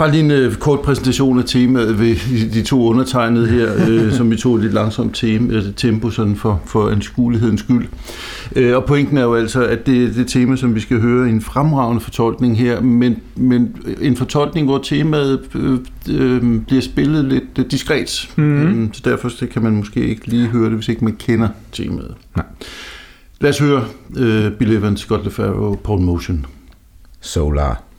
[0.00, 4.30] Bare lige en øh, kort præsentation af temaet ved de to undertegnede her, øh, som
[4.30, 7.88] vi tog lidt langsomt tema, altså tempo sådan for, for anskuelighedens skyld.
[8.56, 11.28] Øh, og pointen er jo altså, at det er det tema, som vi skal høre
[11.28, 15.78] i en fremragende fortolkning her, men, men en fortolkning, hvor temaet øh,
[16.10, 18.30] øh, bliver spillet lidt diskret.
[18.36, 18.82] Mm-hmm.
[18.82, 21.48] Øh, så derfor så kan man måske ikke lige høre det, hvis ikke man kender
[21.72, 22.14] temaet.
[22.36, 22.46] Nej.
[23.40, 23.84] Lad os høre
[24.16, 26.46] øh, Bill Evans, Scott LeFaro, Paul Motion.
[27.20, 27.89] Solar.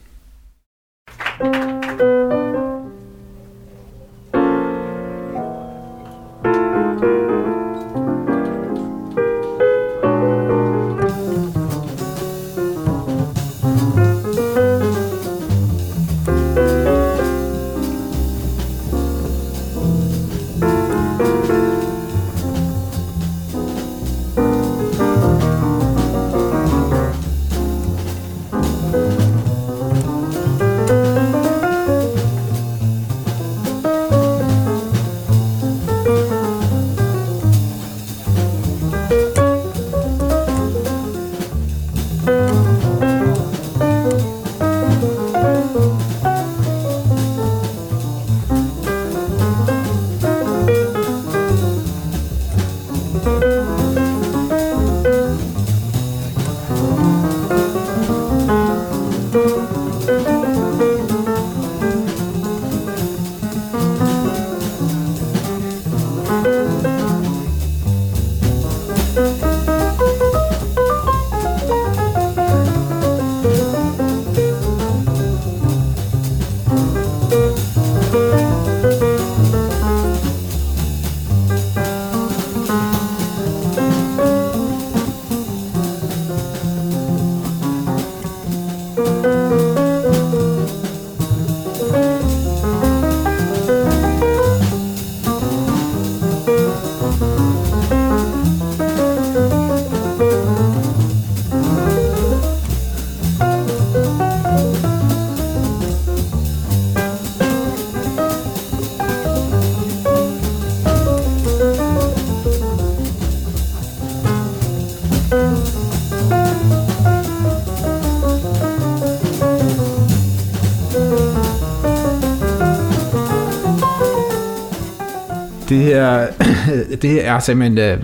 [127.02, 127.98] Det er simpelthen, øh,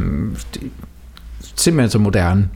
[1.56, 2.50] simpelthen så moderne.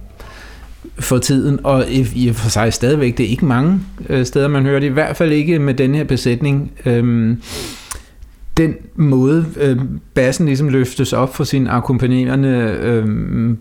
[1.00, 4.48] for tiden, og i, i og for sig stadigvæk, det er ikke mange øh, steder,
[4.48, 6.72] man hører det, i hvert fald ikke med den her besætning.
[6.86, 7.42] Øhm,
[8.58, 9.78] den måde, øh,
[10.14, 13.08] bassen ligesom løftes op for sin akkompagnerende øh,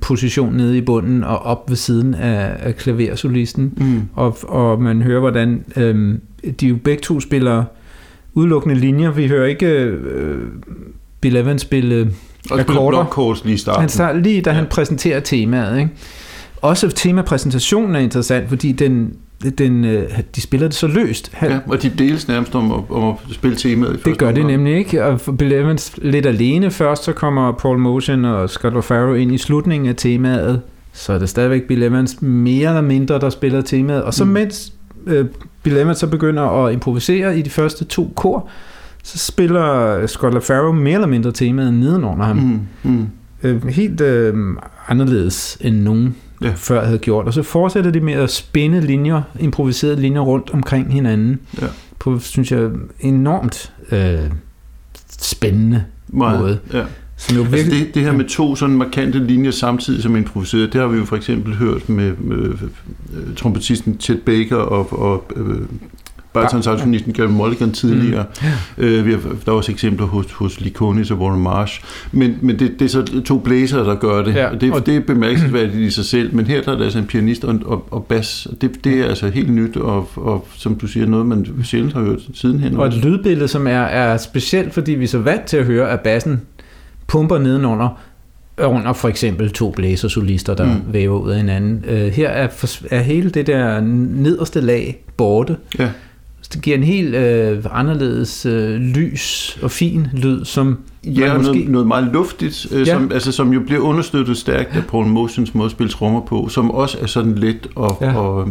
[0.00, 4.02] position nede i bunden og op ved siden af, af klaversolisten, mm.
[4.14, 6.14] og, og man hører, hvordan øh,
[6.60, 7.64] de jo begge to spiller
[8.34, 9.10] udelukkende linjer.
[9.10, 10.38] Vi hører ikke øh,
[11.20, 12.10] Bill Evans spille
[12.50, 13.44] og akkorder.
[13.44, 13.80] lige i starten.
[13.80, 14.56] Han starter lige, da ja.
[14.56, 15.78] han præsenterer temaet.
[15.78, 15.90] Ikke?
[16.62, 19.16] Også temapræsentationen er interessant, fordi den,
[19.58, 21.30] den, øh, de spiller det så løst.
[21.32, 23.96] Han, ja, og de deles nærmest om at, om at spille temaet.
[24.06, 27.78] I det gør det nemlig ikke, og Bill Evans lidt alene først, så kommer Paul
[27.78, 30.60] Motion og Scott LaFaro ind i slutningen af temaet,
[30.92, 34.30] så er det stadigvæk Bill Evans mere eller mindre, der spiller temaet, og så mm.
[34.30, 34.72] mens
[35.06, 35.26] øh,
[35.62, 38.48] Bill Evans så begynder at improvisere i de første to kor,
[39.02, 42.36] så spiller Scott LaFaro mere eller mindre temaet nedenunder ham.
[42.36, 42.90] Mm.
[42.90, 43.06] Mm.
[43.42, 44.56] Øh, helt øh,
[44.88, 46.52] anderledes end nogen ja.
[46.56, 47.26] før havde gjort.
[47.26, 51.40] Og så fortsætter de med at spænde linjer, improviserede linjer rundt omkring hinanden.
[51.60, 51.66] Ja.
[51.98, 54.30] På, synes jeg, enormt øh,
[55.18, 56.58] spændende Meget, måde.
[56.72, 56.84] Ja.
[57.16, 60.16] Som jo altså, virkelig, altså det, det her med to sådan markante linjer samtidig som
[60.16, 64.56] improviseret, det har vi jo for eksempel hørt med, med, med øh, trompetisten Chet Baker
[64.56, 65.60] og, og øh,
[66.32, 68.24] Barton-saxonisten Gary Mulligan tidligere.
[68.78, 68.84] Mm.
[68.84, 71.82] Øh, vi har, der er også eksempler hos, hos Likonis og Warren Marsh.
[72.12, 74.34] Men, men det, det er så to blæser, der gør det.
[74.34, 74.50] Ja.
[74.50, 76.34] Og det, og det er bemærkelsesværdigt i sig selv.
[76.34, 78.48] Men her der er der altså en pianist og, og, og bas.
[78.60, 82.00] Det, det er altså helt nyt, og, og som du siger, noget man sjældent har
[82.00, 82.76] hørt sidenhen.
[82.76, 85.90] Og et lydbillede, som er, er specielt, fordi vi er så vant til at høre,
[85.90, 86.40] at bassen
[87.06, 87.98] pumper nedenunder,
[88.58, 90.80] under for eksempel to blæsersolister, der mm.
[90.92, 91.84] væver ud af hinanden.
[91.88, 95.56] Uh, her er, er hele det der nederste lag borte.
[95.78, 95.88] Ja
[96.52, 101.52] det giver en helt øh, anderledes øh, lys og fin lyd, som Ja, måske...
[101.52, 102.84] noget, noget meget luftigt, øh, ja.
[102.84, 106.48] som, altså, som jo bliver understøttet stærkt af Paul Motions måde at spille trommer på,
[106.48, 108.16] som også er sådan let og, ja.
[108.16, 108.46] og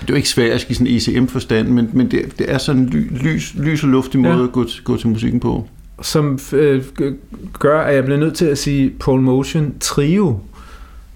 [0.00, 2.82] det er jo ikke svært i sådan en ECM-forstand, men, men det, det er sådan
[2.82, 4.44] en ly, lys, lys og luftig måde ja.
[4.44, 5.68] at gå, gå til musikken på.
[6.02, 6.82] Som øh,
[7.52, 10.38] gør, at jeg bliver nødt til at sige Paul Motion trio,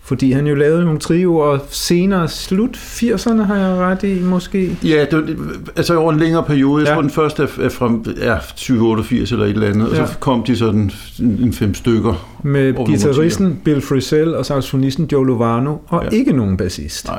[0.09, 4.79] fordi han jo lavede nogle trioer senere, slut 80'erne har jeg ret i, måske?
[4.85, 6.83] Ja, det var, altså over en længere periode.
[6.83, 6.94] Jeg ja.
[6.94, 10.03] tror, den første er fra ja, 87 eller et eller andet, ja.
[10.03, 10.90] og så kom de sådan
[11.21, 12.38] en fem stykker.
[12.42, 16.16] Med gitarristen Bill Frisell og saxofonisten Joe Lovano, og ja.
[16.16, 17.07] ikke nogen bassist.
[17.07, 17.18] Nej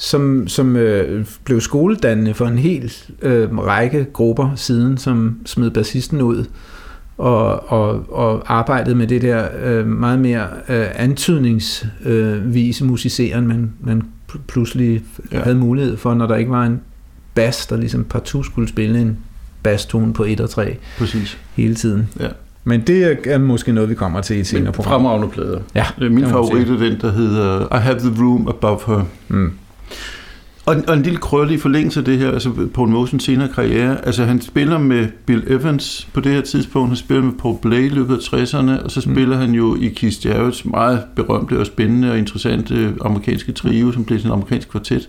[0.00, 6.22] som, som øh, blev skoledannende for en hel øh, række grupper siden, som smed bassisten
[6.22, 6.44] ud
[7.18, 13.72] og, og, og arbejdede med det der øh, meget mere øh, antydningsvise øh, musiceren, man,
[13.80, 14.02] man
[14.46, 15.02] pludselig
[15.32, 15.42] ja.
[15.42, 16.80] havde mulighed for, når der ikke var en
[17.34, 19.18] bas, der ligesom partout skulle spille en
[19.62, 21.38] basstone på 1 og 3 Præcis.
[21.54, 22.08] hele tiden.
[22.20, 22.28] Ja.
[22.64, 24.92] Men det er måske noget, vi kommer til i et senere program.
[24.92, 25.60] Fremragende plader.
[25.74, 29.04] Ja, Min favorit er den, der hedder I Have the Room Above Her.
[29.28, 29.52] Mm.
[30.68, 34.06] Og, og en lille krølle i forlængelse af det her, altså Paul Motions senere karriere,
[34.06, 37.86] altså han spiller med Bill Evans på det her tidspunkt, han spiller med Paul Blay
[37.86, 39.14] i løbet af 60'erne, og så mm.
[39.14, 39.40] spiller mm.
[39.40, 44.18] han jo i Keith Jarrett's meget berømte og spændende og interessante amerikanske trio, som blev
[44.18, 45.08] sådan en amerikansk kvartet.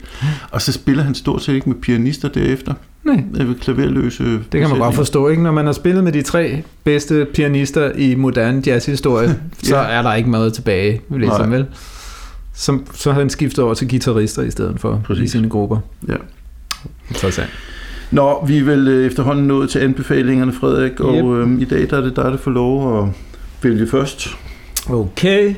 [0.51, 2.73] Og så spiller han stort set ikke med pianister derefter.
[3.03, 3.23] Nej.
[3.31, 5.43] Ved klaverløse Det kan man bare forstå, ikke?
[5.43, 9.27] Når man har spillet med de tre bedste pianister i moderne jazzhistorie,
[9.63, 9.67] ja.
[9.67, 11.65] så er der ikke meget tilbage, ligesom, vel?
[12.59, 15.23] Som, så har han skiftet over til guitarister i stedet for Præcis.
[15.23, 15.77] i sine grupper.
[16.07, 16.15] Ja.
[17.09, 17.49] Interessant.
[18.11, 21.25] Nå, vi er vel øh, efterhånden nået til anbefalingerne, Frederik, og yep.
[21.25, 23.09] øhm, i dag der er det dig, der får lov at
[23.63, 24.27] vælge først.
[24.89, 25.55] Okay.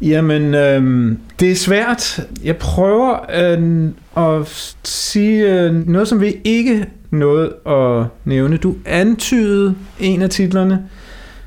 [0.00, 2.20] Jamen, øhm, det er svært.
[2.44, 8.56] Jeg prøver øh, at sige øh, noget, som vi ikke nåede at nævne.
[8.56, 10.88] Du antydede en af titlerne,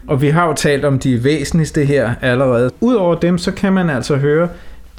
[0.10, 2.72] og vi har jo talt om de væsentligste her allerede.
[2.82, 4.50] Udover dem, så kan man altså høre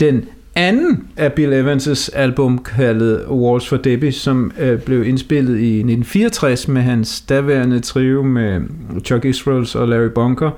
[0.01, 5.75] den anden af Bill Evans' album kaldet Walls for Debbie, som øh, blev indspillet i
[5.75, 8.61] 1964 med hans daværende trio med
[9.05, 10.51] Chuck Israels og Larry Bunker,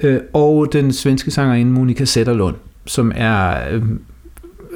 [0.00, 3.82] øh, og den svenske sangerinde Monika Sætterlund, som er, øh,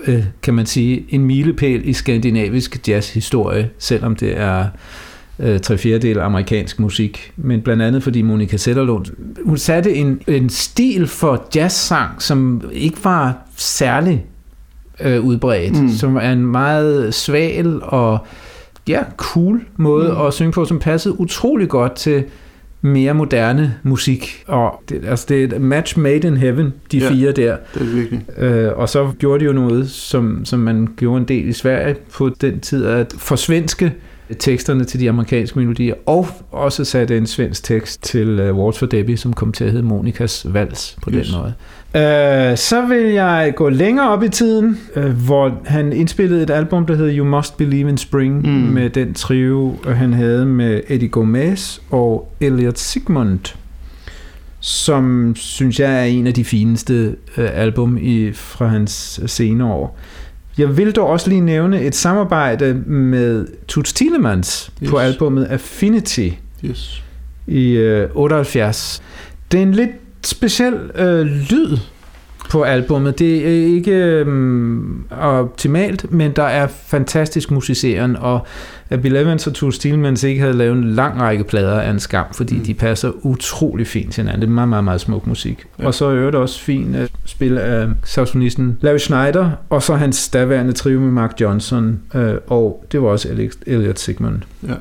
[0.07, 4.67] øh, kan man sige, en milepæl i skandinavisk jazzhistorie, selvom det er
[5.41, 9.07] øh, tre fjerdedel amerikansk musik, men blandt andet fordi Monika Sætterlund,
[9.45, 14.25] hun satte en, en stil for jazzsang, som ikke var særlig
[15.01, 15.89] øh, udbredt, mm.
[15.89, 18.19] som er en meget sval og
[18.89, 20.27] ja, cool måde mm.
[20.27, 22.25] at synge på, som passede utrolig godt til
[22.83, 24.45] mere moderne musik.
[24.47, 27.57] Og det, altså det er et match made in heaven, de ja, fire der.
[27.75, 28.25] det er virkelig.
[28.39, 31.95] Øh, og så gjorde de jo noget, som, som man gjorde en del i Sverige
[32.13, 33.93] på den tid, at for svenske
[34.39, 38.87] teksterne til de amerikanske melodier, og også satte en svensk tekst til uh, Waltz for
[38.87, 41.29] Debbie, som kom til at hedde Monikas Vals på yes.
[41.29, 41.53] den måde.
[41.95, 46.87] Uh, så vil jeg gå længere op i tiden, uh, hvor han indspillede et album,
[46.87, 48.51] der hedder You Must Believe in Spring, mm.
[48.51, 53.39] med den trio, han havde med Eddie Gomez og Elliot Sigmund
[54.63, 59.99] som synes jeg er en af de fineste uh, album i, fra hans senere år.
[60.59, 64.91] Jeg vil dog også lige nævne et samarbejde med Toots Thielemans yes.
[64.91, 66.29] på albumet Affinity
[66.65, 67.03] yes.
[67.47, 69.03] i øh, 78.
[69.53, 69.91] Det er en lidt
[70.23, 71.79] speciel øh, lyd
[72.51, 73.19] på albummet.
[73.19, 74.27] Det er ikke øh,
[75.21, 78.47] optimalt, men der er fantastisk musiceren, og
[78.91, 82.01] at Bill Evans og Tools Steelmans ikke havde lavet en lang række plader af en
[82.01, 82.65] skam, fordi mm.
[82.65, 84.41] de passer utrolig fint til hinanden.
[84.41, 85.67] Det er meget, meget, meget smuk musik.
[85.79, 85.87] Ja.
[85.87, 90.29] Og så er det også fint at spille af saxofonisten Larry Schneider, og så hans
[90.29, 94.37] daværende trio med Mark Johnson, øh, og det var også Elliot Sigmund.
[94.69, 94.75] Ja.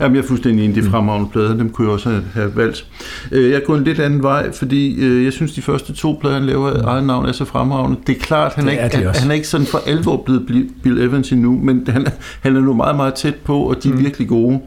[0.00, 0.92] Jamen, jeg er fuldstændig enig i de mm.
[0.92, 1.56] fremragende plader.
[1.56, 2.86] Dem kunne jeg også have valgt.
[3.32, 6.34] Øh, jeg går en lidt anden vej, fordi øh, jeg synes, de første to plader,
[6.34, 6.88] han laver af mm.
[6.88, 7.98] eget navn, er så fremragende.
[8.06, 10.68] Det er klart, han er, er, ikke, han, han er ikke sådan for alvor blevet
[10.82, 12.06] Bill Evans endnu, men han,
[12.40, 14.00] han er nu meget, meget tæt på, og de er mm.
[14.00, 14.60] virkelig gode.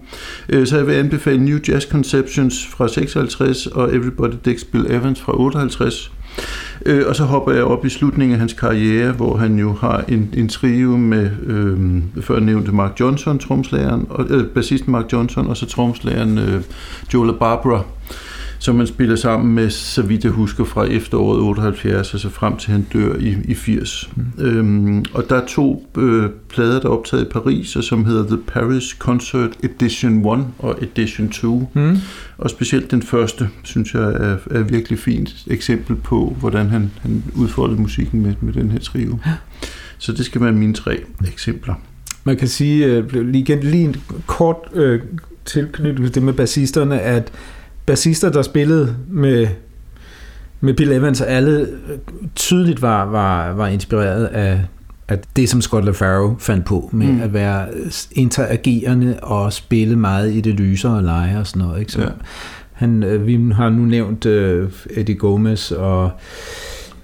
[0.50, 5.22] Øh, så jeg vil anbefale New Jazz Conceptions fra 56 og Everybody Digs Bill Evans
[5.22, 6.12] fra 58.
[6.86, 10.04] Øh, og så hopper jeg op i slutningen af hans karriere, hvor han jo har
[10.08, 11.78] en, en trio med øh,
[12.24, 16.62] før nævnte Mark Johnson, tromslæren, og, øh, bassisten Mark Johnson, og så tromslæren øh,
[17.14, 17.84] Joel Barbara
[18.66, 22.58] som man spiller sammen med, så vidt jeg husker, fra efteråret 78 og så frem
[22.58, 24.10] til han dør i, i 80.
[24.16, 24.44] Mm.
[24.44, 28.28] Øhm, og der er to øh, plader, der er optaget i Paris, og som hedder
[28.28, 31.70] The Paris Concert Edition 1 og Edition 2.
[31.74, 31.98] Mm.
[32.38, 37.24] Og specielt den første, synes jeg, er, er virkelig fint eksempel på, hvordan han, han
[37.36, 39.18] udfoldede musikken med, med den her trio.
[39.98, 41.74] Så det skal være mine tre eksempler.
[42.24, 43.96] Man kan sige, øh, lige, lige en
[44.28, 45.02] kort øh,
[45.46, 47.32] tilknytning til det med bassisterne, at
[47.86, 49.48] bassister, der spillede med,
[50.60, 51.68] med Bill Evans, alle
[52.36, 54.62] tydeligt var, var, var inspireret af,
[55.08, 57.22] af det, som Scott LaFaro fandt på, med mm.
[57.22, 57.68] at være
[58.12, 61.80] interagerende og spille meget i det lysere og lege og sådan noget.
[61.80, 61.92] Ikke?
[61.92, 62.08] Så ja.
[62.74, 66.12] han, øh, vi har nu nævnt uh, Eddie Gomez og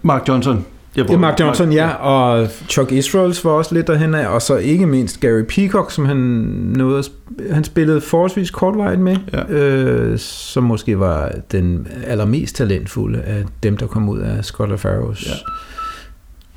[0.02, 0.65] Mark Johnson.
[0.95, 4.56] Det er Mark Johnson, ja, og Chuck Israels var også lidt derhen af, og så
[4.56, 7.04] ikke mindst Gary Peacock, som han nåede,
[7.51, 9.49] han spillede forholdsvis kortvarigt med, ja.
[9.49, 15.25] øh, som måske var den allermest talentfulde af dem, der kom ud af Scott Farrows
[15.25, 15.34] ja.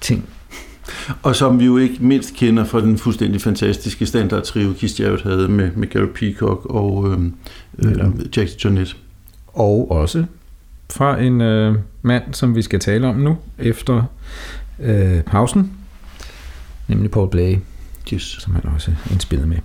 [0.00, 0.24] ting.
[1.22, 5.48] Og som vi jo ikke mindst kender fra den fuldstændig fantastiske standard-trio, Keith Jarrett havde
[5.48, 7.18] med, med Gary Peacock og øh,
[7.78, 8.94] øh, Jackson Jonette.
[9.46, 10.24] Og også
[10.92, 14.04] fra en øh, mand, som vi skal tale om nu, efter
[14.80, 15.72] øh, pausen,
[16.88, 17.56] nemlig Paul Blay,
[18.12, 18.22] yes.
[18.22, 19.56] som han også indspillet med.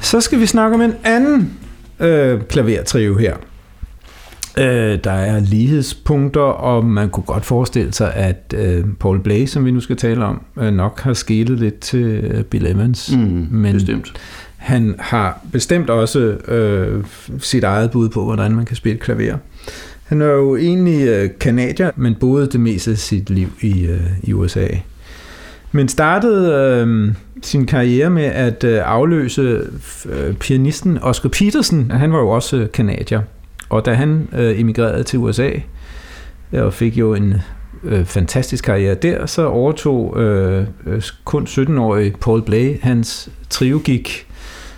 [0.00, 1.58] Så skal vi snakke om en anden
[2.00, 3.36] øh, klavertrio her.
[4.58, 9.64] Øh, der er lighedspunkter, og man kunne godt forestille sig, at øh, Paul Blay, som
[9.64, 13.12] vi nu skal tale om, øh, nok har skelet lidt til øh, Bill Evans.
[13.16, 14.12] Mm, men bestemt.
[14.56, 17.04] han har bestemt også øh,
[17.38, 19.36] sit eget bud på, hvordan man kan spille klaver.
[20.04, 24.00] Han er jo egentlig øh, kanadier, men boede det meste af sit liv i, øh,
[24.22, 24.66] i USA.
[25.72, 29.60] Men startede øh, sin karriere med at øh, afløse
[30.08, 31.90] øh, pianisten Oscar Peterson.
[31.90, 33.20] Han var jo også kanadier.
[33.72, 35.50] Og da han øh, emigrerede til USA
[36.52, 37.34] og fik jo en
[37.84, 44.26] øh, fantastisk karriere der, så overtog øh, øh kun 17-årige Paul Blay hans trio gik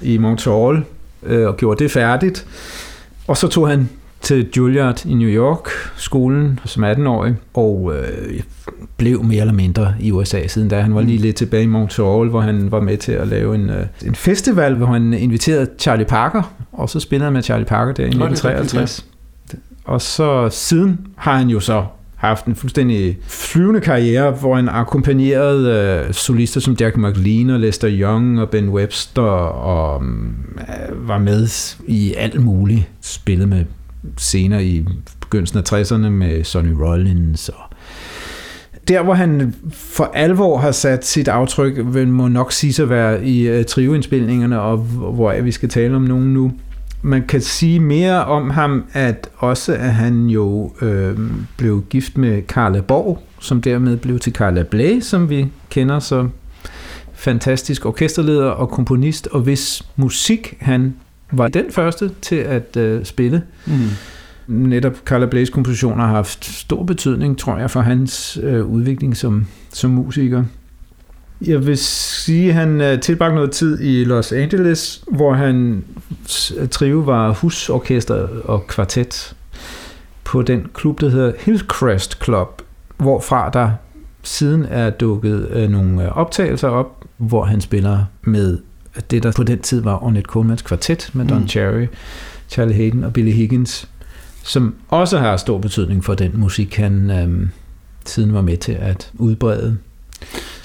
[0.02, 0.82] i Montreal
[1.22, 2.46] øh, og gjorde det færdigt.
[3.26, 3.88] Og så tog han
[4.20, 8.40] til Juilliard i New York, skolen som 18-årig, og øh,
[8.96, 10.80] blev mere eller mindre i USA siden da.
[10.80, 11.22] Han var lige mm.
[11.22, 14.74] lidt tilbage i Montreal, hvor han var med til at lave en, øh, en festival,
[14.74, 19.06] hvor han inviterede Charlie Parker, og så spillede han med Charlie Parker der i 1953.
[19.84, 21.84] Og så siden har han jo så
[22.16, 25.70] haft en fuldstændig flyvende karriere, hvor han akkompagnerede
[26.08, 31.48] øh, solister som Jack McLean og Lester Young og Ben Webster og øh, var med
[31.86, 32.88] i alt muligt.
[33.00, 33.64] Spillet med
[34.16, 34.86] scener i
[35.20, 37.73] begyndelsen af 60'erne med Sonny Rollins og
[38.88, 43.24] der, hvor han for alvor har sat sit aftryk, vil må nok sige at være
[43.26, 46.52] i øh, uh, trioindspilningerne, og hvor vi skal tale om nogen nu.
[47.02, 51.18] Man kan sige mere om ham, at også at han jo øh,
[51.56, 56.30] blev gift med Carla Borg, som dermed blev til Carla Blay, som vi kender som
[57.14, 60.94] fantastisk orkesterleder og komponist, og hvis musik han
[61.32, 63.42] var den første til at øh, spille.
[63.66, 63.72] Mm.
[64.46, 69.46] Netop Carla Blaze kompositioner har haft stor betydning, tror jeg, for hans øh, udvikling som,
[69.72, 70.44] som musiker.
[71.46, 75.84] Jeg vil sige, at han øh, tilbragte noget tid i Los Angeles, hvor han
[76.70, 79.36] trive var husorkester og kvartet
[80.24, 82.62] på den klub, der hedder Hillcrest Club,
[82.96, 83.70] hvorfra der
[84.22, 88.58] siden er dukket øh, nogle øh, optagelser op, hvor han spiller med
[89.10, 91.48] det, der på den tid var Ornette Colemans kvartet med Don mm.
[91.48, 91.86] Cherry,
[92.48, 93.88] Charlie Hayden og Billy Higgins,
[94.44, 97.48] som også har stor betydning for den musik, han øhm,
[98.06, 99.76] siden var med til at udbrede.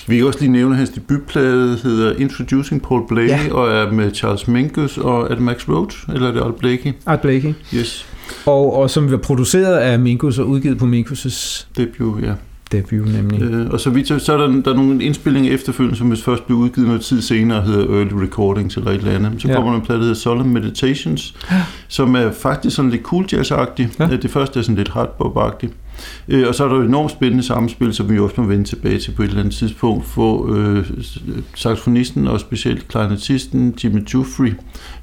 [0.08, 3.54] Vi kan også lige nævne, at hans debutplade hedder Introducing Paul Blakey, ja.
[3.54, 6.94] og er med Charles Mingus, og er det Max Roach, eller er det Art Blakey?
[7.06, 7.54] Art Blakey.
[7.76, 8.06] Yes.
[8.46, 12.34] Og, og som var produceret af Mingus og udgivet på Mingus' debut, ja
[12.72, 13.42] debut nemlig.
[13.42, 16.24] Øh, og så vidt så, så er der, der er nogle indspillinger efterfølgende, som hvis
[16.24, 19.42] først bliver udgivet noget tid senere, hedder Early Recordings eller et eller andet.
[19.42, 19.56] Så ja.
[19.56, 21.64] kommer der en plade, der hedder Solemn Meditations, ja.
[21.88, 23.88] som er faktisk sådan lidt cool jazz-agtig.
[24.00, 24.08] Ja.
[24.08, 25.74] Det første er sådan lidt hardbop-agtigt.
[26.28, 29.00] Øh, og så er der et enormt spændende samspil, som vi også må vende tilbage
[29.00, 30.90] til på et eller andet tidspunkt, hvor øh,
[31.56, 34.54] saxofonisten og specielt klarinettisten Jimmy Jufrey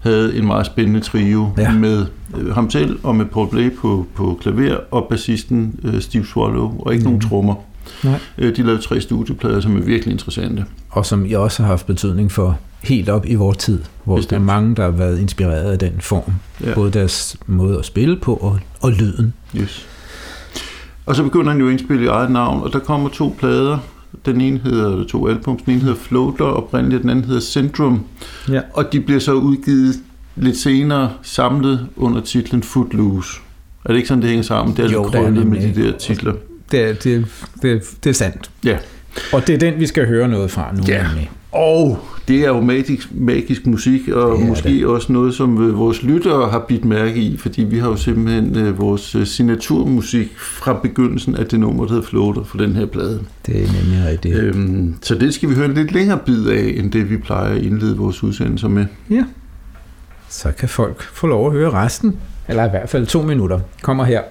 [0.00, 1.72] havde en meget spændende trio ja.
[1.72, 6.26] med øh, ham selv og med Paul Blay på, på klaver og bassisten øh, Steve
[6.26, 7.10] Swallow, og ikke mm.
[7.10, 7.54] nogen trommer.
[8.04, 8.18] Nej.
[8.38, 10.64] Øh, de lavede tre studieplader, som er virkelig interessante.
[10.90, 14.30] Og som jeg også har haft betydning for helt op i vores tid, hvor Bestemt.
[14.30, 16.32] der er mange, der har været inspireret af den form.
[16.64, 16.74] Ja.
[16.74, 19.34] Både deres måde at spille på og, og lyden.
[19.56, 19.88] Yes.
[21.06, 23.78] Og så begynder han jo at indspille i eget navn, og der kommer to plader.
[24.26, 28.00] Den ene hedder, to albums, den ene hedder Floater, og oprindeligt den anden hedder Syndrome.
[28.48, 28.60] Ja.
[28.72, 29.94] Og de bliver så udgivet
[30.36, 33.40] lidt senere samlet under titlen Footloose.
[33.84, 34.76] Er det ikke sådan, det hænger sammen?
[34.76, 36.32] Det er jo, det er med de der titler.
[36.70, 37.26] Det er, det,
[37.62, 38.50] det, det er sandt.
[38.64, 38.78] Ja.
[39.32, 40.82] Og det er den, vi skal høre noget fra nu.
[40.88, 41.06] Ja.
[41.52, 41.98] Og
[42.28, 44.86] det er jo magisk, magisk musik, og ja, måske det.
[44.86, 48.56] også noget, som øh, vores lyttere har bidt mærke i, fordi vi har jo simpelthen
[48.56, 52.86] øh, vores øh, signaturmusik fra begyndelsen af det nummer, der hedder Floater for den her
[52.86, 53.22] plade.
[53.46, 54.36] Det er nemlig rigtigt.
[54.36, 57.54] Øhm, så det skal vi høre en lidt længere bid af, end det vi plejer
[57.54, 58.86] at indlede vores udsendelser med.
[59.10, 59.24] Ja.
[60.28, 62.16] Så kan folk få lov at høre resten,
[62.48, 63.60] eller i hvert fald to minutter.
[63.82, 64.22] Kommer her.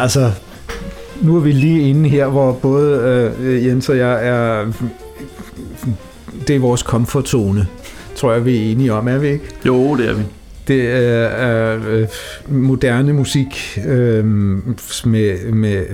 [0.00, 0.32] Altså,
[1.22, 4.72] nu er vi lige inde her, hvor både øh, Jens og jeg er...
[6.48, 7.66] Det er vores komfortzone,
[8.14, 9.44] tror jeg, vi er enige om, er vi ikke?
[9.66, 10.22] Jo, det er vi.
[10.68, 12.08] Det er, er øh,
[12.48, 14.24] moderne musik øh,
[15.04, 15.84] med, med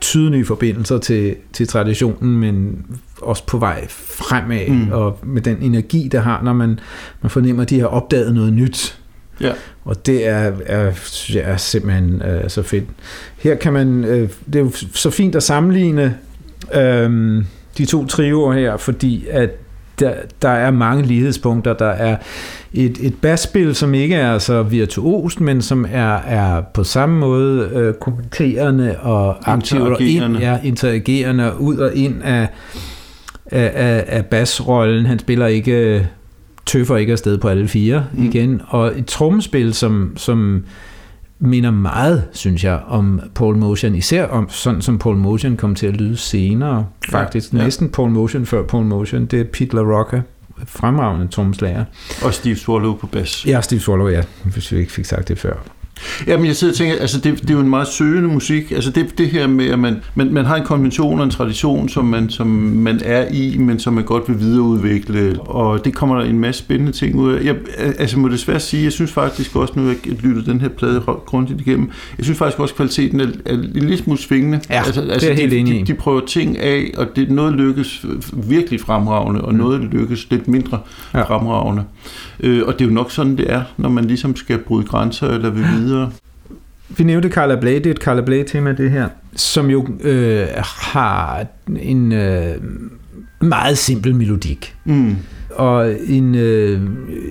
[0.00, 2.84] tydelige forbindelser til, til traditionen, men
[3.22, 4.92] også på vej fremad, mm.
[4.92, 6.78] og med den energi, der har, når man,
[7.22, 8.97] man fornemmer, at de har opdaget noget nyt.
[9.40, 9.52] Ja.
[9.84, 10.92] Og det er, er,
[11.34, 12.84] er simpelthen øh, så fedt.
[13.38, 16.16] Her kan man, øh, det er jo så fint at sammenligne
[16.74, 17.44] øh,
[17.78, 19.50] de to trioer her, fordi at
[20.00, 21.72] der, der er mange lighedspunkter.
[21.72, 22.16] Der er
[22.72, 27.70] et, et basspil, som ikke er så virtuost, men som er, er på samme måde
[27.74, 32.48] øh, kommenterende og aktiv og ind, ja, interagerende ud og ind af,
[33.46, 35.06] af, af, af bassrollen.
[35.06, 36.06] Han spiller ikke
[36.68, 38.24] tøffer ikke afsted på alle fire mm.
[38.24, 38.60] igen.
[38.68, 40.64] Og et trommespil, som, som
[41.38, 45.86] minder meget, synes jeg, om Paul Motion, især om sådan som Paul Motion kom til
[45.86, 47.52] at lyde senere, faktisk.
[47.52, 47.64] Ja, ja.
[47.64, 50.22] Næsten Paul Motion før Paul Motion, det er Pete LaRocca,
[50.66, 51.84] fremragende trommeslager.
[52.24, 53.46] Og Steve Swallow på bas.
[53.46, 55.54] Ja, Steve Swallow, ja, hvis vi ikke fik sagt det før.
[56.26, 58.72] Ja, men jeg sidder og tænker, altså det, det er jo en meget søgende musik.
[58.72, 61.88] Altså det, det her med, at man, man, man har en konvention og en tradition,
[61.88, 65.40] som man, som man er i, men som man godt vil videreudvikle.
[65.40, 67.44] Og det kommer der en masse spændende ting ud af.
[67.44, 71.00] Jeg altså, må desværre sige, jeg synes faktisk også, nu jeg lyttet den her plade
[71.00, 74.60] grundigt igennem, jeg synes faktisk også, at kvaliteten er, er en lille smule svingende.
[74.70, 77.30] Ja, altså, det er altså, helt de, enig de, de prøver ting af, og det
[77.30, 79.58] noget lykkes virkelig fremragende, og mm.
[79.58, 80.78] noget lykkes lidt mindre
[81.14, 81.22] ja.
[81.22, 81.84] fremragende.
[82.40, 85.28] Øh, og det er jo nok sådan, det er, når man ligesom skal bryde grænser
[85.28, 86.10] eller vil videre.
[86.88, 91.46] Vi nævnte Carla Bley, det er et Carla Bley-tema, det her, som jo øh, har
[91.80, 92.54] en øh,
[93.40, 94.74] meget simpel melodik.
[94.84, 95.16] Mm.
[95.50, 96.80] Og en, øh,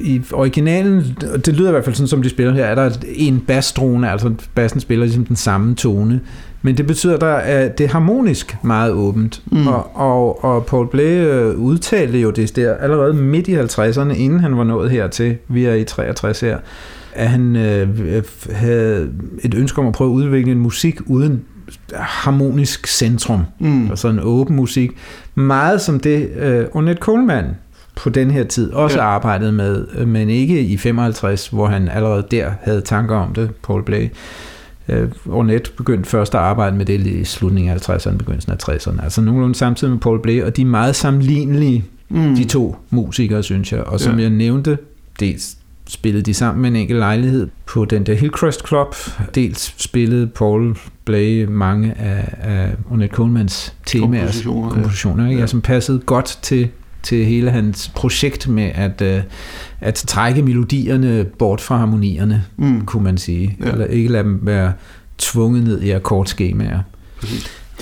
[0.01, 3.39] i originalen, det lyder i hvert fald sådan, som de spiller her, er der en
[3.39, 6.21] bassdrone, altså bassen spiller ligesom den samme tone.
[6.61, 9.41] Men det betyder, at det er harmonisk meget åbent.
[9.51, 9.67] Mm.
[9.67, 14.39] Og, og, og Paul Blay øh, udtalte jo det der allerede midt i 50'erne, inden
[14.39, 16.57] han var nået hertil, vi er i 63 her,
[17.17, 19.09] at han øh, havde
[19.43, 21.41] et ønske om at prøve at udvikle en musik uden
[21.93, 23.41] harmonisk centrum.
[23.59, 23.89] Mm.
[23.89, 24.91] Altså en åben musik.
[25.35, 27.45] Meget som det øh, Ornette Coleman
[27.95, 29.05] på den her tid også ja.
[29.05, 33.83] arbejdede med, men ikke i 55, hvor han allerede der havde tanker om det, Paul
[33.83, 34.07] Blay.
[34.89, 39.03] Øh, Ornette begyndte først at arbejde med det i slutningen af 50'erne, begyndelsen af 60'erne.
[39.03, 42.35] Altså nogenlunde samtidig med Paul Blay, og de er meget sammenlignelige, mm.
[42.35, 43.83] de to musikere, synes jeg.
[43.83, 44.21] Og som ja.
[44.21, 44.77] jeg nævnte,
[45.19, 45.57] dels
[45.87, 48.95] spillede de sammen med en enkelt lejlighed på den der Hillcrest Club.
[49.35, 55.37] Dels spillede Paul Blay mange af, af Ornette Colemans temaer, kompositioner, kompositioner ja.
[55.37, 56.69] Ja, som passede godt til
[57.03, 59.23] til hele hans projekt med at, uh,
[59.81, 62.85] at trække melodierne bort fra harmonierne, mm.
[62.85, 63.57] kunne man sige.
[63.59, 63.71] Ja.
[63.71, 64.73] Eller ikke lade dem være
[65.17, 66.79] tvunget ned i akkordskemaer.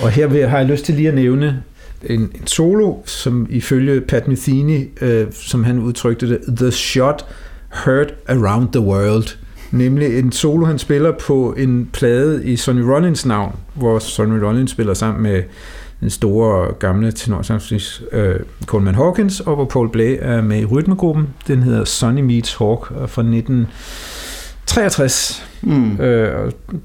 [0.02, 1.64] Og her vil, har jeg lyst til lige at nævne
[2.04, 7.26] en, en solo, som ifølge Pat Metheny, uh, som han udtrykte det, The Shot
[7.76, 9.38] Heard Around the World.
[9.72, 14.72] Nemlig en solo, han spiller på en plade i Sonny Rollins navn, hvor Sonny Rollins
[14.72, 15.44] spiller sammen med
[16.00, 18.20] den store gamle tenorsaxofonist uh,
[18.66, 21.30] Coleman Hawkins, og hvor Paul Blay er med i rytmegruppen.
[21.48, 25.46] Den hedder Sonny Meets Hawk fra 1963.
[25.62, 25.92] Mm.
[25.92, 25.98] Uh,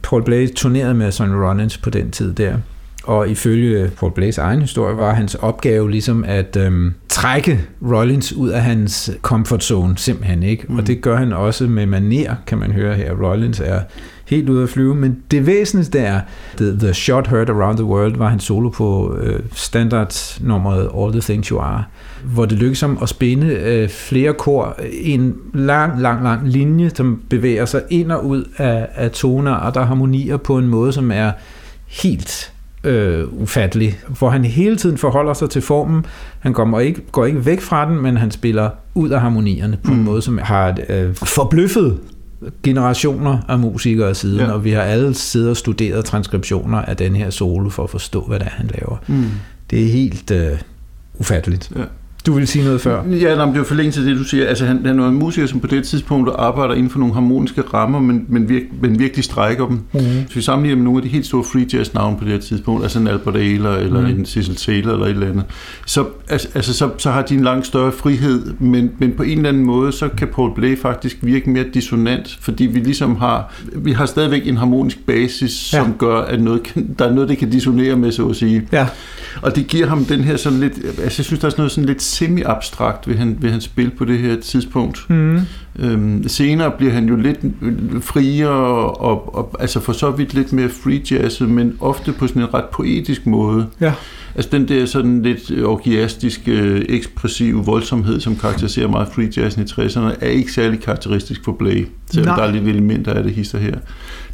[0.02, 2.56] Paul Blay turnerede med Sonny Rollins på den tid der.
[3.04, 7.60] Og ifølge Paul Blays egen historie var hans opgave ligesom at øhm, trække
[7.92, 10.64] Rollins ud af hans comfort zone, simpelthen ikke.
[10.68, 10.76] Mm.
[10.76, 13.12] Og det gør han også med maner, kan man høre her.
[13.12, 13.80] Rollins er
[14.26, 16.20] helt ude at flyve, men det væsentligste er,
[16.56, 21.20] The, the Shot Heard Around the World var han solo på øh, standardnummeret All the
[21.20, 21.84] Things You Are,
[22.24, 26.90] hvor det lykkedes ham at spænde øh, flere kor i en lang, lang, lang linje,
[26.94, 30.92] som bevæger sig ind og ud af, af toner, og der harmonier på en måde,
[30.92, 31.32] som er
[31.86, 32.52] helt
[32.84, 36.06] øh, ufattelig, hvor han hele tiden forholder sig til formen.
[36.38, 39.92] Han kommer ikke, går ikke væk fra den, men han spiller ud af harmonierne på
[39.92, 39.98] mm.
[39.98, 41.98] en måde, som har øh, forbløffet
[42.62, 44.52] generationer af musikere siden, ja.
[44.52, 48.20] og vi har alle siddet og studeret transkriptioner af den her solo for at forstå,
[48.20, 48.96] hvad det er, han laver.
[49.06, 49.24] Mm.
[49.70, 50.58] Det er helt øh,
[51.18, 51.72] ufatteligt.
[51.76, 51.82] Ja.
[52.26, 53.02] Du ville sige noget før?
[53.04, 54.46] Ja, nej, det er jo forlænget til det, du siger.
[54.46, 57.62] Altså, han, han er en musiker, som på det tidspunkt arbejder inden for nogle harmoniske
[57.74, 59.80] rammer, men, men, virk, men virkelig strækker dem.
[59.92, 60.28] Mm-hmm.
[60.28, 62.40] Så vi sammenligner med nogle af de helt store free jazz navne på det her
[62.40, 64.18] tidspunkt, altså en Albert Ayler, eller mm-hmm.
[64.18, 65.44] en Cecil Taylor, eller et eller andet,
[65.86, 69.38] så, altså, altså, så, så har de en langt større frihed, men, men på en
[69.38, 73.54] eller anden måde, så kan Paul Blay faktisk virke mere dissonant, fordi vi ligesom har,
[73.74, 75.78] vi har stadigvæk en harmonisk basis, ja.
[75.78, 78.68] som gør, at noget kan, der er noget, det kan dissonere med, så at sige.
[78.72, 78.86] Ja.
[79.42, 81.72] Og det giver ham den her sådan lidt, altså jeg synes, der er sådan noget
[81.72, 85.10] sådan lidt semi-abstrakt ved, han, ved hans spil på det her tidspunkt.
[85.10, 85.40] Mm.
[85.78, 87.38] Øhm, senere bliver han jo lidt
[88.00, 92.26] friere og, og, og altså for så vidt lidt mere free jazzet, men ofte på
[92.26, 93.66] sådan en ret poetisk måde.
[93.80, 93.92] Ja.
[94.34, 100.24] Altså den der sådan lidt orgiastiske, ekspressive voldsomhed, som karakteriserer meget free jazzen i 60'erne,
[100.24, 102.36] er ikke særlig karakteristisk for Blay, selvom Nej.
[102.36, 103.74] der er lidt elementer af det hister her.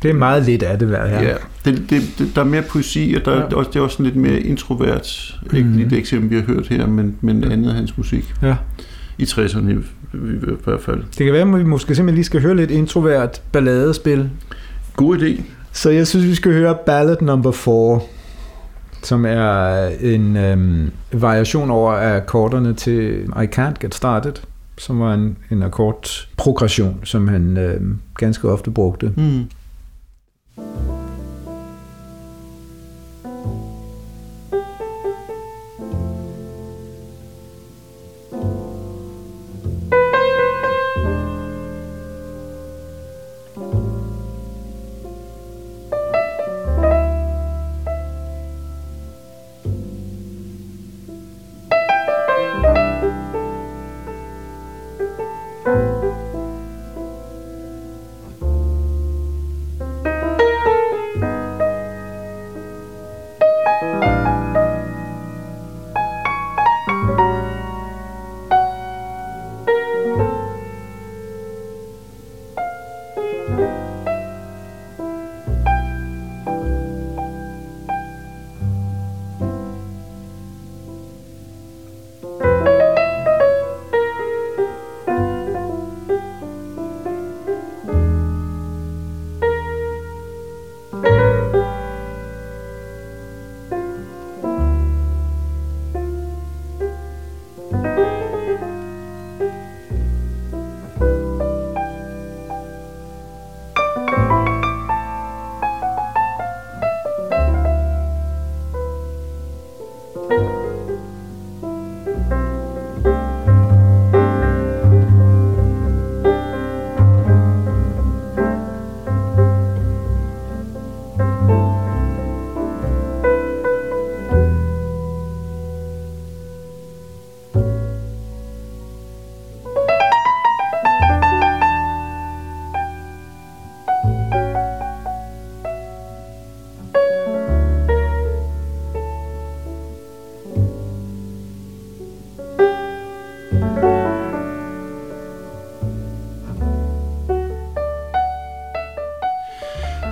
[0.03, 1.23] Det er meget lidt af det hver her.
[1.23, 1.35] Ja,
[1.65, 3.45] det, det, det, der er mere poesi, og der, ja.
[3.45, 5.35] det, er også, det er også lidt mere introvert.
[5.55, 5.77] Ikke mm.
[5.77, 8.35] lige det eksempel, vi har hørt her, men, men andet af hans musik.
[8.43, 8.57] Ja.
[9.19, 9.73] I 60'erne i,
[10.15, 11.03] i hvert fald.
[11.19, 14.31] Det kan være, at vi måske simpelthen lige skal høre lidt introvert balladespil.
[14.97, 15.43] God idé.
[15.73, 18.01] Så jeg synes, vi skal høre Ballad number 4
[19.07, 24.33] som er en øhm, variation over akkorderne til I Can't Get Started,
[24.79, 29.13] som var en, en akkordprogression, som han øhm, ganske ofte brugte.
[29.17, 29.45] Mm.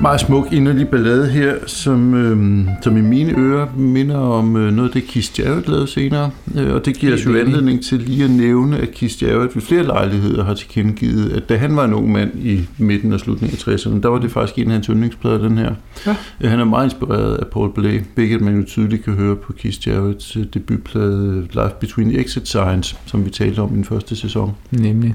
[0.05, 4.95] Meget smuk inderlig ballade her, som, øh, som i mine ører minder om øh, noget,
[4.95, 6.31] det Keith Jarrett lavede senere.
[6.55, 9.63] Øh, og det giver os jo anledning til lige at nævne, at Keith Jarrett ved
[9.63, 13.59] flere lejligheder har tilkendegivet, at da han var en ung mand i midten og slutningen
[13.67, 15.75] af 60'erne, der var det faktisk en af hans yndlingsplader, den her.
[16.07, 16.17] Ja.
[16.41, 19.53] Øh, han er meget inspireret af Paul Bley, hvilket man jo tydeligt kan høre på
[19.53, 23.85] Keith Jarretts øh, debutplade Life Between the Exit Signs, som vi talte om i den
[23.85, 24.53] første sæson.
[24.71, 25.15] Nemlig.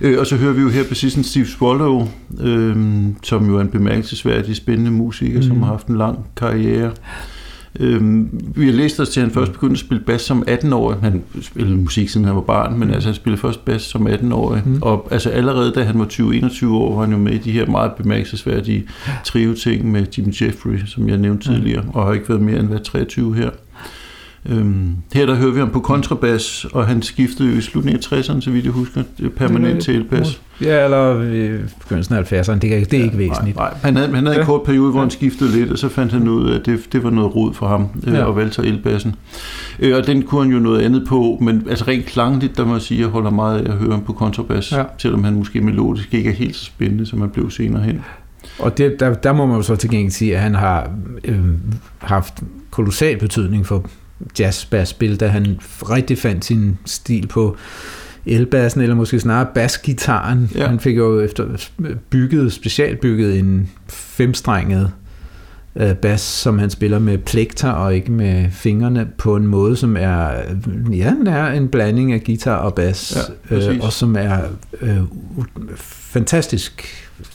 [0.00, 2.08] Øh, og så hører vi jo her præcis en Steve Swallow,
[2.40, 2.76] øh,
[3.22, 3.68] som jo er en
[4.08, 5.42] bemærkelsesværdig spændende musiker, mm.
[5.42, 6.92] som har haft en lang karriere.
[7.80, 8.24] Øh,
[8.56, 10.98] vi har læst os til, at han først begyndte at spille bas som 18-årig.
[11.00, 14.62] Han spillede musik, siden han var barn, men altså, han spillede først bas som 18-årig.
[14.66, 14.78] Mm.
[14.82, 17.66] Og altså, allerede da han var 20-21 år, var han jo med i de her
[17.66, 18.88] meget bemærkelsesværdige
[19.24, 22.82] trio-ting med Jimmy Jeffrey, som jeg nævnte tidligere, og har ikke været mere end været
[22.82, 23.50] 23 her.
[24.48, 28.18] Øhm, her der hører vi ham på kontrabas, og han skiftede jo i slutningen af
[28.18, 29.02] 60'erne, så vidt jeg husker,
[29.36, 30.40] permanent til elbas.
[30.60, 33.56] Ja, eller i begyndelsen af 70'erne, det er, det er ja, ikke væsentligt.
[33.56, 33.78] Nej, nej.
[33.82, 34.40] Han havde, han havde ja.
[34.40, 36.92] en kort periode, hvor han skiftede lidt, og så fandt han ud af, at det,
[36.92, 38.28] det var noget rod for ham, øh, ja.
[38.28, 39.14] at valgte sig elbassen.
[39.78, 42.72] Øh, og den kunne han jo noget andet på, men altså rent klangligt, der må
[42.72, 44.84] jeg sige, at jeg holder meget af at høre ham på kontrabas, ja.
[44.98, 48.00] selvom han måske melodisk ikke er helt så spændende, som han blev senere hen.
[48.58, 50.90] Og det, der, der må man jo så til gengæld sige, at han har
[51.24, 51.44] øh,
[51.98, 53.84] haft kolossal betydning for
[54.38, 57.56] jazzbassspil, da han rigtig fandt sin stil på
[58.26, 60.50] elbassen, eller måske snarere basgitaren.
[60.54, 60.66] Ja.
[60.66, 61.44] Han fik jo efter
[62.10, 64.90] bygget, specielt bygget en femstrenget
[65.76, 69.96] øh, bas, som han spiller med plekter og ikke med fingrene på en måde, som
[69.96, 70.30] er,
[70.92, 74.38] ja, den er en blanding af guitar og bas, ja, øh, og som er
[74.80, 74.98] øh,
[75.76, 76.86] fantastisk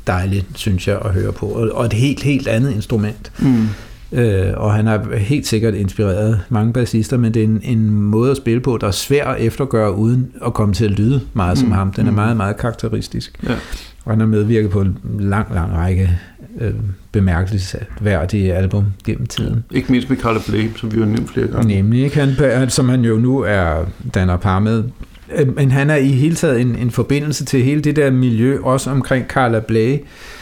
[0.08, 3.32] dejligt, synes jeg, at høre på, og, og et helt, helt andet instrument.
[3.40, 3.68] Mm.
[4.14, 8.32] Øh, og han har helt sikkert inspireret mange bassister, men det er en, en måde
[8.32, 11.57] at spille på, der er svær at eftergøre, uden at komme til at lyde meget
[11.57, 11.74] som mm.
[11.74, 11.91] ham.
[11.91, 12.16] Den er mm.
[12.16, 13.39] meget, meget karakteristisk.
[13.43, 13.53] Ja.
[14.05, 16.20] Og han har medvirket på en lang, lang række
[16.61, 16.74] øh,
[17.11, 19.64] bemærkelsesværdige album gennem tiden.
[19.72, 21.76] Ikke mindst med Carla Bley, som vi har nævnt flere gange.
[21.76, 22.36] Nemlig, ikke?
[22.41, 24.84] Han, som han jo nu er danner par med.
[25.36, 28.60] Øh, men han er i hele taget en, en forbindelse til hele det der miljø,
[28.64, 29.98] også omkring Carla Bley,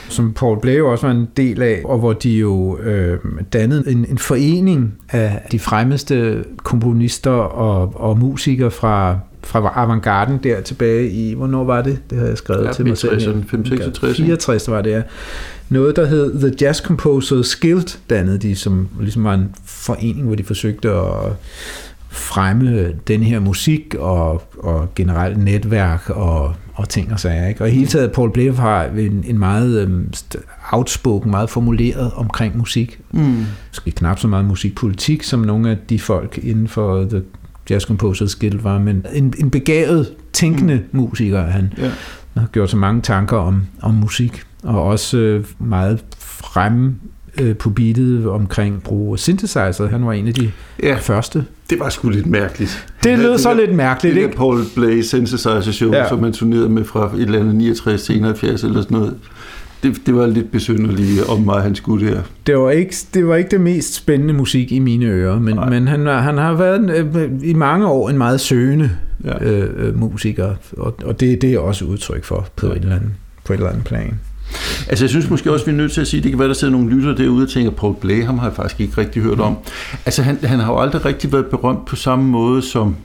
[0.09, 3.19] som Paul Bley også var en del af, og hvor de jo øh,
[3.53, 10.61] dannede en, en forening af de fremmeste komponister og, og musikere fra fra avantgarden der
[10.61, 11.99] tilbage i, hvornår var det?
[12.09, 13.43] Det har jeg skrevet ja, til mig selv.
[13.47, 14.17] 65.
[14.17, 15.01] 64 var det, ja.
[15.69, 20.35] Noget, der hed The Jazz Composers Guild, dannede de, som ligesom var en forening, hvor
[20.35, 21.33] de forsøgte at
[22.11, 27.47] fremme den her musik og, og generelt netværk og, og ting og sager.
[27.47, 27.63] Ikke?
[27.63, 30.07] Og i hele taget, Paul Blave har en, en meget um,
[30.71, 32.99] outspoken, meget formuleret omkring musik.
[33.11, 33.45] Mm.
[33.69, 37.21] Måske knap så meget musikpolitik, som nogle af de folk inden for The
[37.69, 40.99] Jazz Composers Guild var, men en, en begavet, tænkende mm.
[40.99, 41.41] musiker.
[41.41, 41.91] Han ja.
[42.37, 46.95] har gjort så mange tanker om, om musik, og også øh, meget fremme
[47.39, 49.87] øh, på beatet omkring brug af synthesizer.
[49.87, 50.51] Han var en af de
[50.83, 51.45] ja, første.
[51.69, 52.85] Det var sgu lidt mærkeligt.
[53.03, 54.35] Det lød så lidt mærkeligt, det ikke?
[54.35, 56.09] Paul Blay synthesizer show, ja.
[56.09, 59.15] som man turnerede med fra et eller andet 69 til 71 eller sådan noget.
[59.83, 62.21] Det, det var lidt besynderligt om mig, han skulle der.
[62.47, 65.87] Det var ikke det, var ikke det mest spændende musik i mine ører, men, men
[65.87, 68.91] han, han har været øh, i mange år en meget søgende
[69.23, 69.43] ja.
[69.43, 72.73] øh, øh musiker, og, og det, det er også udtryk for på, ja.
[72.73, 73.09] et eller andet,
[73.45, 74.19] på et eller andet plan.
[74.87, 76.47] Altså jeg synes måske også, vi er nødt til at sige, at det kan være,
[76.47, 79.21] der sidder nogle lytter derude og tænker, Paul Blay, ham har jeg faktisk ikke rigtig
[79.21, 79.57] hørt om.
[80.05, 82.95] Altså han, han har jo aldrig rigtig været berømt på samme måde som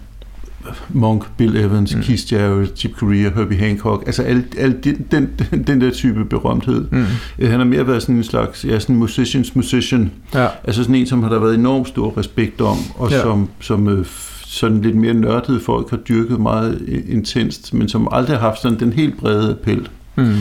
[0.89, 2.03] Monk, Bill Evans, mm.
[2.03, 5.31] Keith Jarrett, Chip Corea, Herbie Hancock, altså al, al den, den,
[5.67, 6.85] den der type berømthed.
[6.91, 7.05] Mm.
[7.39, 10.11] Øh, han har mere været sådan en slags, ja, sådan musicians musician.
[10.35, 10.49] Ja.
[10.65, 13.23] Altså sådan en, som har der været enormt stor respekt om, og ja.
[13.23, 14.07] som, som øh,
[14.47, 18.81] sådan lidt mere nørdede folk har dyrket meget intenst, men som aldrig har haft sådan
[18.81, 19.89] den helt brede appel.
[20.17, 20.35] Mm.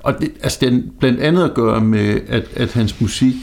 [0.00, 3.34] Og det, altså den blandt andet at gøre med, at, at hans musik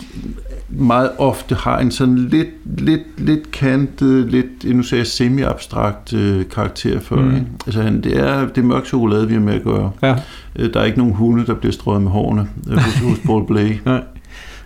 [0.69, 6.49] meget ofte har en sådan lidt, lidt, lidt kantet, lidt, nu sagde jeg, semi-abstrakt øh,
[6.49, 7.15] karakter for.
[7.15, 7.45] Mm.
[7.65, 9.91] Altså han, det er det er mørk chokolade, vi har med at gøre.
[10.03, 10.15] Ja.
[10.55, 13.47] Øh, der er ikke nogen hunde, der bliver strøget med hårene øh, hos, hos Paul
[13.47, 13.75] Blay.
[13.85, 14.03] Nej.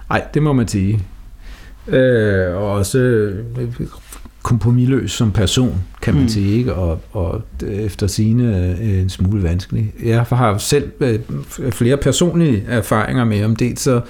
[0.09, 0.99] Nej, det må man sige.
[1.87, 3.45] Øh, og også øh,
[4.43, 6.29] kompromilløs som person, kan man mm.
[6.29, 6.73] sige, ikke?
[6.73, 9.93] Og, og efter sine øh, en smule vanskelig.
[10.03, 11.19] Jeg har selv øh,
[11.71, 14.01] flere personlige erfaringer med om det, så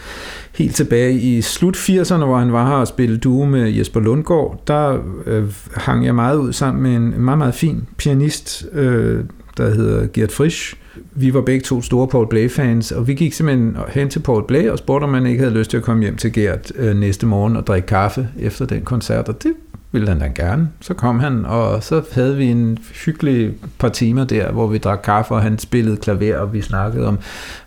[0.56, 4.64] helt tilbage i slut 80'erne, hvor han var her og spillede duo med Jesper Lundgaard,
[4.68, 5.44] der øh,
[5.76, 9.24] hang jeg meget ud sammen med en meget, meget fin pianist, øh,
[9.58, 10.76] der hedder Gert Frisch.
[11.12, 14.70] Vi var begge to store Paul Blay-fans, og vi gik simpelthen hen til Paul Blay
[14.70, 17.26] og spurgte, om man ikke havde lyst til at komme hjem til Gert øh, næste
[17.26, 19.54] morgen og drikke kaffe efter den koncert, og det
[19.92, 20.70] ville han da gerne.
[20.82, 25.02] Så kom han, og så havde vi en hyggelig par timer der, hvor vi drak
[25.04, 27.20] kaffe, og han spillede klaver, og vi snakkede om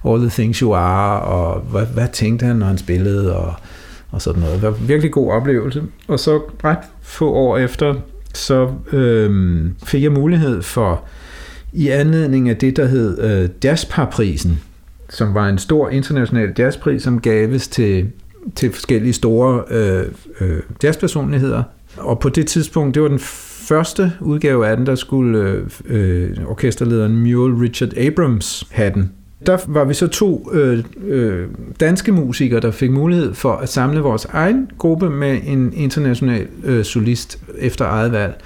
[0.08, 3.54] All the Things You Are, og hvad, hvad tænkte han, når han spillede, og,
[4.10, 4.54] og sådan noget.
[4.54, 5.82] Det var en virkelig god oplevelse.
[6.08, 7.94] Og så ret få år efter,
[8.34, 11.04] så øhm, fik jeg mulighed for,
[11.72, 14.60] i anledning af det, der hed øh, Jazzparprisen,
[15.10, 18.10] som var en stor international jazzpris, som gaves til,
[18.54, 20.04] til forskellige store øh,
[20.40, 21.62] øh, jazzpersonligheder
[21.96, 23.18] og på det tidspunkt, det var den
[23.68, 29.12] første udgave af den, der skulle øh, øh, orkesterlederen Mule Richard Abrams have den.
[29.46, 31.48] Der var vi så to øh, øh,
[31.80, 36.84] danske musikere, der fik mulighed for at samle vores egen gruppe med en international øh,
[36.84, 38.40] solist efter eget valg.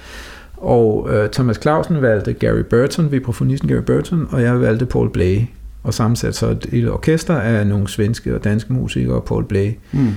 [0.57, 5.39] Og øh, Thomas Clausen valgte Gary Burton, vibrafonisten Gary Burton, og jeg valgte Paul Blay.
[5.83, 9.71] Og sammensat så et, orkester af nogle svenske og danske musikere og Paul Blay.
[9.91, 10.07] Mm.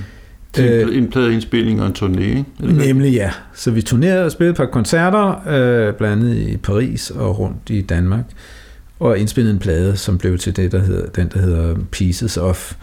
[0.59, 2.45] Øh, en pladeindspilning og en turné, ikke?
[2.59, 3.31] Nemlig ja.
[3.53, 7.69] Så vi turnerede og spillede et par koncerter, øh, blandt andet i Paris og rundt
[7.69, 8.25] i Danmark,
[8.99, 12.75] og indspillede en plade, som blev til det, der hedder, den, der hedder Pieces of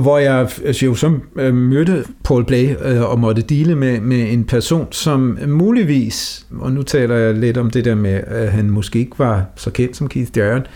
[0.00, 4.32] hvor jeg altså, jo så øh, mødte Paul Blay øh, og måtte dele med, med
[4.32, 8.70] en person, som muligvis, og nu taler jeg lidt om det der med, at han
[8.70, 10.66] måske ikke var så kendt som Keith Jarrett,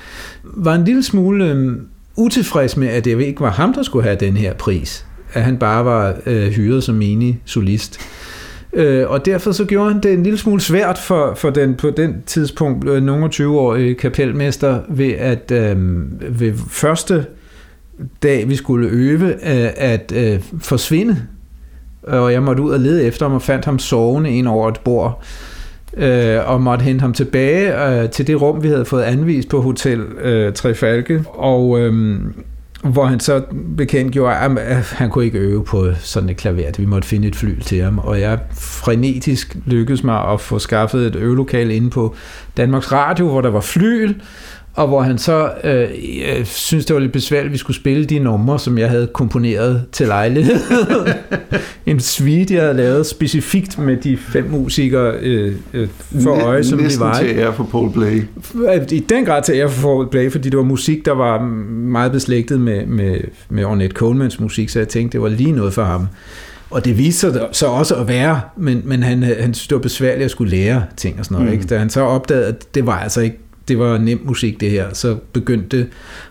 [0.44, 1.76] var en lille smule øh,
[2.16, 5.56] utilfreds med, at det ikke var ham, der skulle have den her pris at han
[5.56, 8.00] bare var øh, hyret som menig solist.
[8.72, 11.90] Øh, og derfor så gjorde han det en lille smule svært for, for den på
[11.90, 15.76] den tidspunkt øh, nogle 20-årige kapelmester ved at øh,
[16.40, 17.26] ved første
[18.22, 21.16] dag vi skulle øve øh, at øh, forsvinde.
[22.02, 24.80] Og jeg måtte ud og lede efter ham og fandt ham sovende ind over et
[24.84, 25.22] bord
[25.96, 29.60] øh, og måtte hente ham tilbage øh, til det rum, vi havde fået anvist på
[29.60, 31.24] Hotel øh, Trefalke.
[31.28, 32.20] Og øh,
[32.92, 33.42] hvor han så
[33.76, 36.70] bekendt gjorde, at han kunne ikke øve på sådan et klaver.
[36.78, 41.06] Vi måtte finde et fly til ham, og jeg frenetisk lykkedes mig at få skaffet
[41.06, 42.14] et øvelokal inde på
[42.56, 44.14] Danmarks Radio, hvor der var flyl,
[44.76, 45.88] og hvor han så øh,
[46.20, 49.06] jeg synes det var lidt besværligt, at vi skulle spille de numre, som jeg havde
[49.06, 50.56] komponeret til lejlighed.
[51.86, 55.88] en suite, jeg havde lavet specifikt med de fem musikere øh, øh,
[56.22, 57.18] for øje, som vi var.
[57.18, 58.22] til ære for Paul Blay.
[58.92, 62.12] I den grad til ære for Paul Blay, fordi det var musik, der var meget
[62.12, 65.84] beslægtet med, med, med Ornette Colemans musik, så jeg tænkte, det var lige noget for
[65.84, 66.06] ham.
[66.70, 69.82] Og det viste sig så også at være, men, men han, han synes, det var
[69.82, 71.48] besværligt at skulle lære ting og sådan noget.
[71.48, 71.54] Mm.
[71.54, 71.66] Ikke?
[71.66, 73.38] Da han så opdagede, at det var altså ikke
[73.68, 75.88] det var nem musik det her, så begyndte det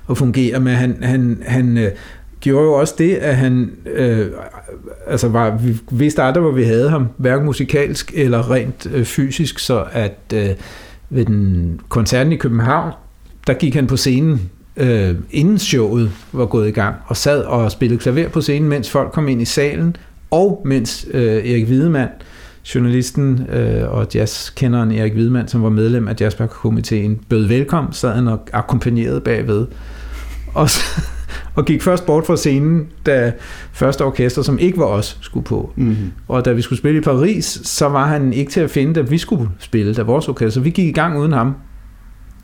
[0.10, 1.92] at fungere med, han, han, han øh,
[2.40, 4.28] gjorde jo også det, at han øh,
[5.08, 9.60] altså var, vi vidste aldrig, hvor vi havde ham, hverken musikalsk eller rent øh, fysisk,
[9.60, 10.50] så at øh,
[11.10, 12.92] ved den koncerten i København,
[13.48, 17.72] der gik han på scenen, øh, inden showet var gået i gang, og sad og
[17.72, 19.96] spillede klaver på scenen, mens folk kom ind i salen,
[20.32, 22.10] og mens øh, Erik Hvidemann,
[22.76, 28.28] journalisten øh, og jazzkenderen Erik Hvidemann, som var medlem af Jazzbakker-komiteen, bød velkommen, sad han
[28.28, 29.68] og akkompagnerede bagved.
[30.53, 30.80] Og, så,
[31.55, 33.32] og gik først bort fra scenen, da
[33.72, 35.74] første orkester, som ikke var os, skulle på.
[35.76, 36.11] Mm-hmm.
[36.28, 39.01] Og da vi skulle spille i Paris, så var han ikke til at finde, da
[39.01, 40.51] vi skulle spille, da vores orkester.
[40.51, 41.55] Så vi gik i gang uden ham.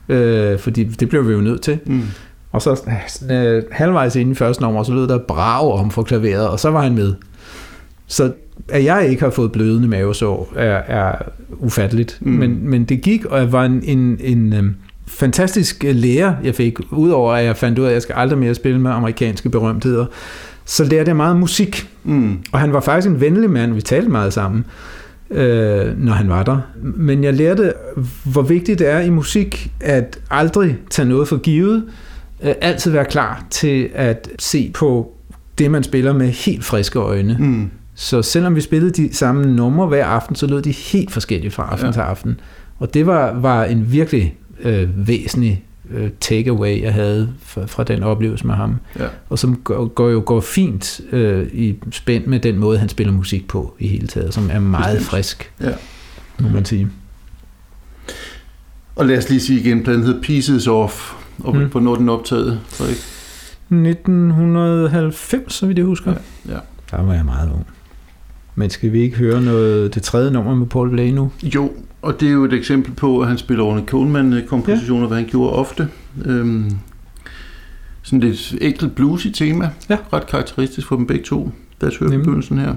[0.10, 1.80] Øh, fordi det blev vi jo nødt til.
[1.86, 2.02] Mm.
[2.52, 2.92] Og så
[3.32, 6.70] øh, halvvejs inden i første nummer, så lød der brav om for klaveret, og så
[6.70, 7.14] var han med.
[8.08, 8.34] Så
[8.70, 11.16] at jeg ikke har fået blødende mavesår, er, er
[11.60, 12.18] ufatteligt.
[12.22, 12.32] Mm.
[12.32, 14.76] Men, men det gik, og jeg var en, en, en øhm,
[15.08, 16.80] fantastisk øh, lærer, jeg fik.
[16.92, 20.06] Udover at jeg fandt ud af, at jeg skal aldrig mere spille med amerikanske berømtheder,
[20.66, 21.90] så lærte jeg meget musik.
[22.04, 22.38] Mm.
[22.52, 24.66] Og han var faktisk en venlig mand, vi talte meget sammen,
[25.32, 26.60] øh, når han var der.
[26.82, 27.74] Men jeg lærte,
[28.24, 31.84] hvor vigtigt det er i musik, at aldrig tage noget for givet,
[32.44, 35.14] øh, altid være klar til at se på
[35.58, 37.38] det, man spiller med helt friske øjne.
[37.40, 37.70] Mm.
[38.02, 41.70] Så selvom vi spillede de samme numre hver aften, så lød de helt forskellige fra
[41.72, 41.92] aften ja.
[41.92, 42.40] til aften.
[42.80, 48.04] Og det var, var en virkelig øh, væsentlig øh, takeaway, jeg havde fra, fra den
[48.04, 48.76] oplevelse med ham.
[49.00, 49.08] Ja.
[49.30, 53.14] Og som går, går jo går fint øh, i spænd med den måde, han spiller
[53.14, 55.10] musik på i hele taget, som er meget Bestemt.
[55.10, 55.72] frisk, ja.
[56.40, 56.88] må man sige.
[58.96, 61.66] Og lad os lige sige igen, pladen hedder Pieces Off, og mm.
[61.66, 62.98] hvornår den optaget, Frederik?
[63.70, 66.12] 1990, så vidt jeg husker.
[66.48, 66.60] Ja, ja.
[66.92, 67.66] Der var jeg meget ung.
[68.56, 71.32] Men skal vi ikke høre noget, det tredje nummer med Paul Blay nu?
[71.44, 71.72] Jo,
[72.02, 75.08] og det er jo et eksempel på, at han spiller Orne Coleman-kompositioner, ja.
[75.08, 75.88] hvad han gjorde ofte.
[76.26, 76.72] Øhm,
[78.02, 79.98] sådan lidt enkelt bluesy tema, ja.
[80.14, 81.52] ret karakteristisk for dem begge to.
[81.82, 82.76] Lad os høre begyndelsen her.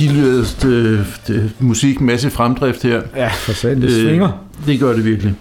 [0.00, 3.02] Energiløst øh, det, musik, masse fremdrift her.
[3.16, 4.28] Ja, for sandt, det svinger.
[4.60, 5.34] Øh, det gør det virkelig.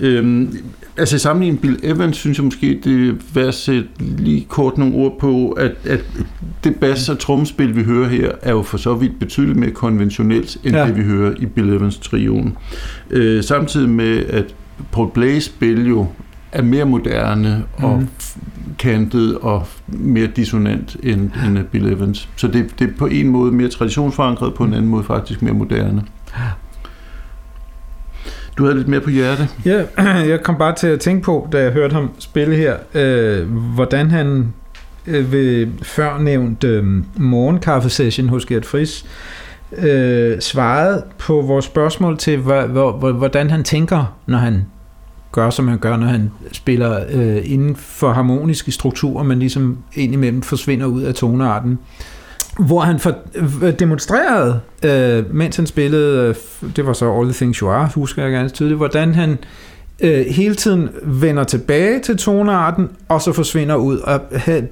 [0.00, 0.48] Øh,
[0.96, 4.94] altså sammenlignet Bill Evans, synes jeg måske, det er værd at sætte lige kort nogle
[4.94, 6.00] ord på, at, at
[6.64, 10.56] det bass- og trommespil, vi hører her, er jo for så vidt betydeligt mere konventionelt,
[10.64, 10.86] end ja.
[10.86, 12.56] det, vi hører i Bill Evans-trioen.
[13.10, 14.54] Øh, samtidig med, at
[14.92, 16.06] Paul Blaze spil jo
[16.52, 18.08] er mere moderne og mm.
[18.78, 22.28] kantet og mere dissonant end, end Bill Evans.
[22.36, 25.54] Så det, det er på en måde mere traditionsforankret, på en anden måde faktisk mere
[25.54, 26.02] moderne.
[28.58, 29.48] Du havde lidt mere på hjerte.
[29.64, 29.84] Ja,
[30.32, 34.10] jeg kom bare til at tænke på, da jeg hørte ham spille her, øh, hvordan
[34.10, 34.52] han
[35.06, 36.84] øh, ved førnævnt øh,
[37.16, 39.06] morgenkaffesession hos Gert Friis
[39.78, 44.66] øh, svarede på vores spørgsmål til, hvordan han tænker, når han
[45.32, 50.42] gør, som han gør, når han spiller øh, inden for harmoniske strukturer, men ligesom indimellem
[50.42, 51.78] forsvinder ud af tonearten.
[52.58, 53.14] Hvor han for,
[53.62, 56.34] øh, demonstrerede, øh, mens han spillede, øh,
[56.76, 59.38] det var så All the Things You Are, husker jeg ganske tydeligt, hvordan han
[60.00, 63.98] øh, hele tiden vender tilbage til tonearten, og så forsvinder ud.
[63.98, 64.62] Og øh,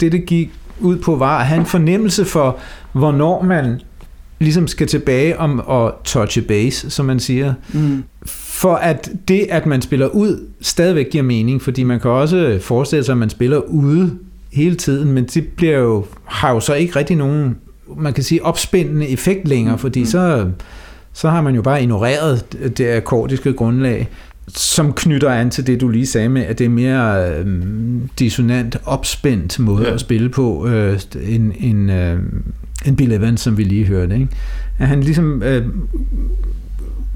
[0.00, 2.58] det, det gik ud på, var at have en fornemmelse for,
[2.92, 3.80] hvornår man
[4.42, 7.54] ligesom skal tilbage om at touche base, som man siger.
[7.72, 8.04] Mm.
[8.26, 13.04] For at det, at man spiller ud, stadigvæk giver mening, fordi man kan også forestille
[13.04, 14.18] sig, at man spiller ude
[14.52, 17.56] hele tiden, men det bliver jo, har jo så ikke rigtig nogen,
[17.96, 20.06] man kan sige, opspændende effekt længere, fordi mm.
[20.06, 20.46] så,
[21.12, 24.08] så har man jo bare ignoreret det akkordiske grundlag
[24.48, 27.46] som knytter an til det, du lige sagde med, at det er mere øh,
[28.18, 29.94] dissonant, opspændt måde ja.
[29.94, 32.18] at spille på, øh, end, end, øh,
[32.86, 34.14] end Bill Evans, som vi lige hørte.
[34.14, 34.28] Ikke?
[34.78, 35.66] At han ligesom øh,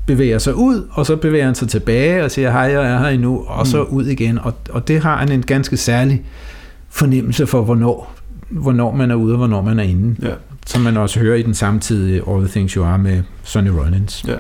[0.07, 3.09] bevæger sig ud, og så bevæger han sig tilbage og siger, hej, jeg er her
[3.09, 3.97] endnu, og så mm.
[3.97, 4.39] ud igen.
[4.39, 6.23] Og, og det har han en ganske særlig
[6.89, 8.15] fornemmelse for, hvornår,
[8.49, 10.27] hvornår man er ude, og hvornår man er inde.
[10.27, 10.33] Ja.
[10.67, 14.25] Som man også hører i den samtidige All the Things You Are med Sonny Rollins.
[14.29, 14.37] Ja.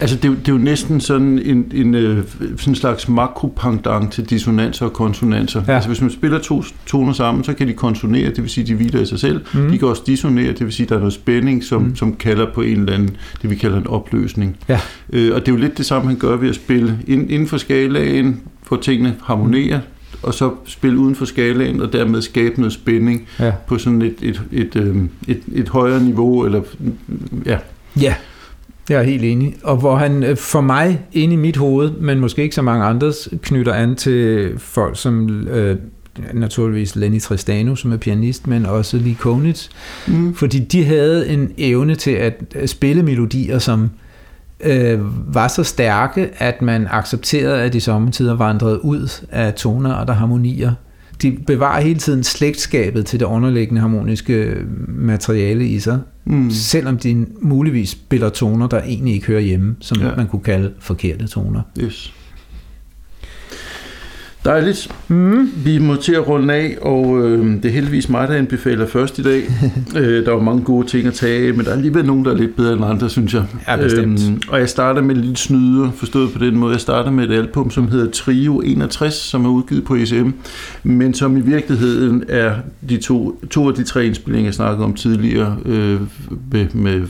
[0.00, 3.08] Altså, det er, jo, det er jo næsten sådan en, en, øh, sådan en slags
[3.08, 5.62] makropangdang til dissonanser og konsonanser.
[5.68, 5.74] Ja.
[5.74, 8.74] Altså, hvis man spiller to toner sammen, så kan de konsonere, det vil sige, de
[8.74, 9.40] hviler i sig selv.
[9.54, 9.70] Mm.
[9.70, 11.96] De kan også dissonere, det vil sige, der er noget spænding, som, mm.
[11.96, 14.56] som kalder på en eller anden, det vi kalder en opløsning.
[14.68, 14.80] Ja.
[15.12, 17.48] Øh, og det er jo lidt det samme, han gør ved at spille ind, inden
[17.48, 19.80] for skalaen, hvor tingene harmonerer,
[20.22, 23.52] og så spille uden for skalaen, og dermed skabe noget spænding ja.
[23.66, 26.62] på sådan et, et, et, et, øhm, et, et højere niveau, eller
[27.46, 27.58] ja.
[28.00, 28.14] Ja,
[28.88, 29.54] jeg er helt enig.
[29.62, 32.84] Og hvor han øh, for mig, ind i mit hoved, men måske ikke så mange
[32.84, 35.76] andres, knytter an til folk som øh,
[36.32, 39.68] naturligvis Lenny Tristano, som er pianist, men også Lee Konitz.
[40.06, 40.34] Mm.
[40.34, 42.34] Fordi de havde en evne til at
[42.66, 43.90] spille melodier, som
[44.60, 45.00] øh,
[45.34, 50.72] var så stærke, at man accepterede, at de sommetider vandrede ud af toner og harmonier
[51.22, 54.56] de bevarer hele tiden slægtskabet til det underliggende harmoniske
[54.88, 56.50] materiale i sig, mm.
[56.50, 60.16] selvom de muligvis spiller toner, der egentlig ikke hører hjemme, som ja.
[60.16, 61.62] man kunne kalde forkerte toner.
[61.80, 62.14] Yes.
[64.44, 64.88] Dejligt.
[65.08, 65.50] Mm.
[65.64, 69.18] Vi må til at runde af, og øh, det er heldigvis mig, der anbefaler først
[69.18, 69.42] i dag.
[69.96, 72.36] øh, der var mange gode ting at tage men der er alligevel nogen, der er
[72.36, 73.44] lidt bedre end andre, synes jeg.
[73.68, 74.20] Ja, bestemt.
[74.28, 76.72] Øhm, og jeg starter med lidt snyder, forstået på den måde.
[76.72, 80.30] Jeg starter med et album, som hedder Trio 61, som er udgivet på ECM,
[80.82, 82.54] men som i virkeligheden er
[82.88, 86.00] de to, to af de tre indspillinger, jeg snakkede om tidligere, øh,
[86.52, 87.02] med, med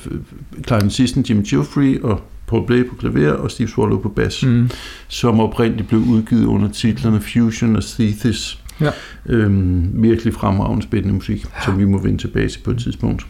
[0.62, 4.70] klarinettisten Jim Geoffrey og Paul Blay på klaver og Steve Swallow på bas, mm.
[5.08, 8.58] som oprindeligt blev udgivet under titlerne Fusion og Thesis.
[8.80, 8.90] Ja.
[9.26, 11.64] Øhm, virkelig fremragende spændende musik, ja.
[11.64, 13.26] som vi må vende tilbage til på et tidspunkt.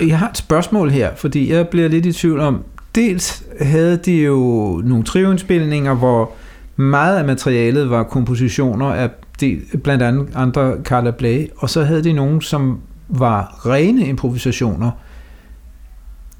[0.00, 2.64] Jeg har et spørgsmål her, fordi jeg bliver lidt i tvivl om,
[2.94, 4.36] dels havde de jo
[4.84, 6.32] nogle trioindspilninger, hvor
[6.76, 9.10] meget af materialet var kompositioner af
[9.40, 14.90] de, blandt andet andre Carla Blay, og så havde de nogle, som var rene improvisationer,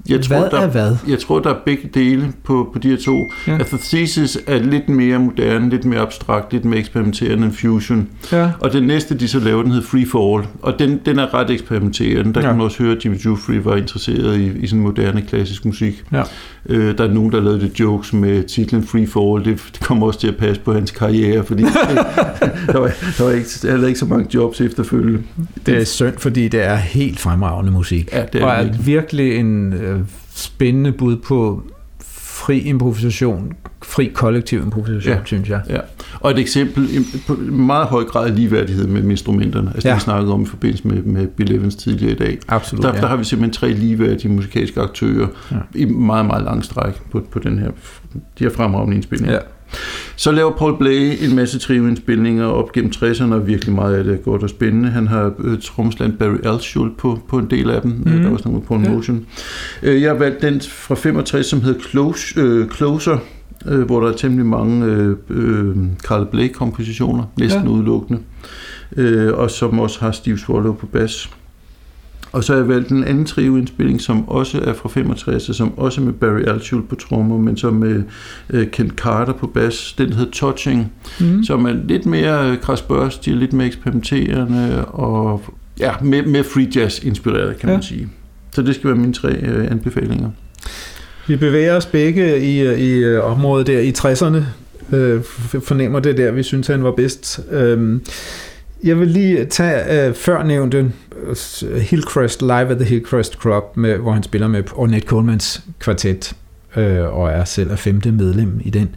[0.08, 0.96] jeg tror, hvad der, er hvad?
[1.08, 3.30] Jeg tror, der er begge dele på, på de her to.
[3.46, 3.52] Ja.
[3.52, 8.08] Altså, Thesis er lidt mere moderne, lidt mere abstrakt, lidt mere eksperimenterende end Fusion.
[8.32, 8.50] Ja.
[8.60, 10.46] Og den næste, de så laver, den hedder Free for All.
[10.62, 12.34] Og den, den er ret eksperimenterende.
[12.34, 12.46] Der ja.
[12.46, 16.04] kan man også høre, at Jimmy Jufrey var interesseret i, i sådan moderne klassisk musik.
[16.12, 16.22] Ja.
[16.68, 19.44] Øh, der er nogen, der lavede det jokes med titlen Free for All.
[19.44, 21.62] Det, det kommer også til at passe på hans karriere, fordi
[22.72, 25.22] der, var, der var ikke, der var ikke så mange jobs efterfølgende.
[25.66, 28.08] Det er synd, fordi det er helt fremragende musik.
[28.12, 29.95] Ja, det er og er virkelig en øh,
[30.36, 31.62] spændende bud på
[32.36, 35.20] fri improvisation, fri kollektiv improvisation, ja.
[35.24, 35.62] synes jeg.
[35.68, 35.80] Ja.
[36.20, 36.88] Og et eksempel
[37.26, 39.94] på meget høj grad af ligeværdighed med instrumenterne, altså ja.
[39.94, 42.38] det vi snakkede om i forbindelse med, med Bill Evans tidligere i dag.
[42.48, 43.00] Absolut, der, ja.
[43.00, 45.56] der har vi simpelthen tre ligeværdige musikalske aktører ja.
[45.74, 47.70] i meget, meget lang stræk på, på den her,
[48.38, 49.34] de her fremragende indspilninger.
[49.34, 49.40] Ja.
[50.16, 54.14] Så laver Paul Blay en masse trioindspilninger op gennem 60'erne, og virkelig meget af det
[54.14, 54.88] er godt og spændende.
[54.88, 57.90] Han har øh, tromsland Barry Altschull på, på en del af dem.
[57.90, 58.04] Mm.
[58.04, 58.90] Der er også nogle på en ja.
[58.90, 59.26] motion.
[59.82, 63.18] Øh, jeg har valgt den fra 65, som hedder Close, øh, Closer,
[63.66, 67.68] øh, hvor der er temmelig mange øh, øh, Carl Blake-kompositioner, næsten ja.
[67.68, 68.20] udelukkende.
[68.96, 71.30] Øh, og som også har Steve Swallow på bas.
[72.36, 76.00] Og så har jeg valgt en anden trioindspilling, som også er fra 65, som også
[76.00, 78.02] med Barry Altschul på trommer, men som med
[78.54, 79.94] uh, Kent Carter på bas.
[79.98, 81.44] Den hedder Touching, mm.
[81.44, 85.42] som er lidt mere krasbørstig, lidt mere eksperimenterende, og
[85.80, 87.74] ja, med, med free jazz inspireret, kan ja.
[87.74, 88.08] man sige.
[88.52, 90.30] Så det skal være mine tre uh, anbefalinger.
[91.26, 94.42] Vi bevæger os begge i, øh, i området der i 60'erne.
[94.96, 95.22] Uh,
[95.62, 97.40] fornemmer det der, vi synes, han var bedst.
[97.52, 98.00] Uh,
[98.84, 100.86] jeg vil lige tage uh, før nævnte uh,
[101.80, 106.36] Hillcrest Live at the Hillcrest Club, med, hvor han spiller med Ornette Colemans kvartet,
[106.76, 106.82] uh,
[107.18, 108.88] og er selv er femte medlem i den.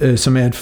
[0.00, 0.54] øh, som er et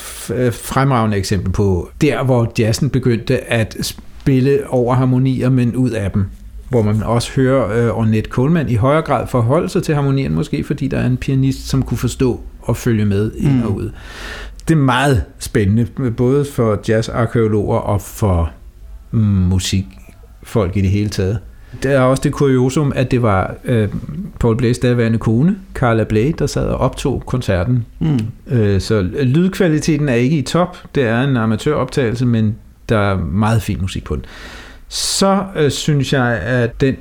[0.54, 6.26] fremragende eksempel på der, hvor jazzen begyndte at spille over harmonier, men ud af dem
[6.70, 10.64] hvor man også hører øh, Ornette Coleman i højere grad forholde sig til harmonien, måske
[10.64, 13.62] fordi der er en pianist, som kunne forstå og følge med ind mm.
[13.62, 13.90] og ud.
[14.68, 18.50] Det er meget spændende, både for jazzarkeologer og for
[19.10, 19.20] mm,
[20.40, 21.38] musikfolk i det hele taget.
[21.82, 23.88] Der er også det kuriosum, at det var øh,
[24.40, 27.86] Paul Blays daværende kone, Carla Bley, der sad og optog koncerten.
[27.98, 28.18] Mm.
[28.46, 30.76] Øh, så lydkvaliteten er ikke i top.
[30.94, 32.56] Det er en amatøroptagelse, men
[32.88, 34.24] der er meget fin musik på den.
[34.88, 36.96] Så øh, synes jeg, at den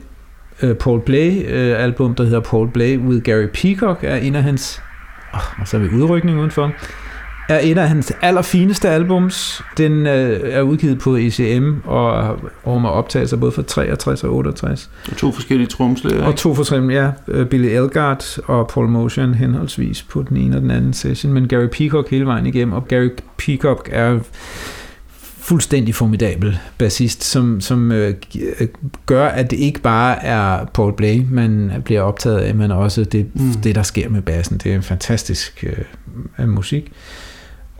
[0.62, 4.44] øh, Paul Blay øh, album, der hedder Paul Blay with Gary Peacock, er en af
[4.44, 4.82] hans,
[5.34, 6.72] oh, og så er vi udrykning udenfor,
[7.50, 9.62] er en af hans allerfineste albums.
[9.78, 12.38] Den øh, er udgivet på ECM og
[12.68, 14.90] rummer optagelser både fra 63 og 68.
[15.12, 16.24] Og to forskellige tromslæger.
[16.26, 17.12] Og to forskellige, ja.
[17.28, 21.48] Øh, Billy Elgart og Paul Motion henholdsvis på den ene og den anden session, men
[21.48, 24.20] Gary Peacock hele vejen igennem, og Gary Peacock er
[25.40, 28.14] fuldstændig formidabel bassist, som, som øh,
[29.06, 33.36] gør, at det ikke bare er Paul Blay, man bliver optaget af, men også det,
[33.36, 33.54] mm.
[33.54, 34.58] det der sker med bassen.
[34.58, 35.66] Det er en fantastisk
[36.40, 36.92] øh, musik.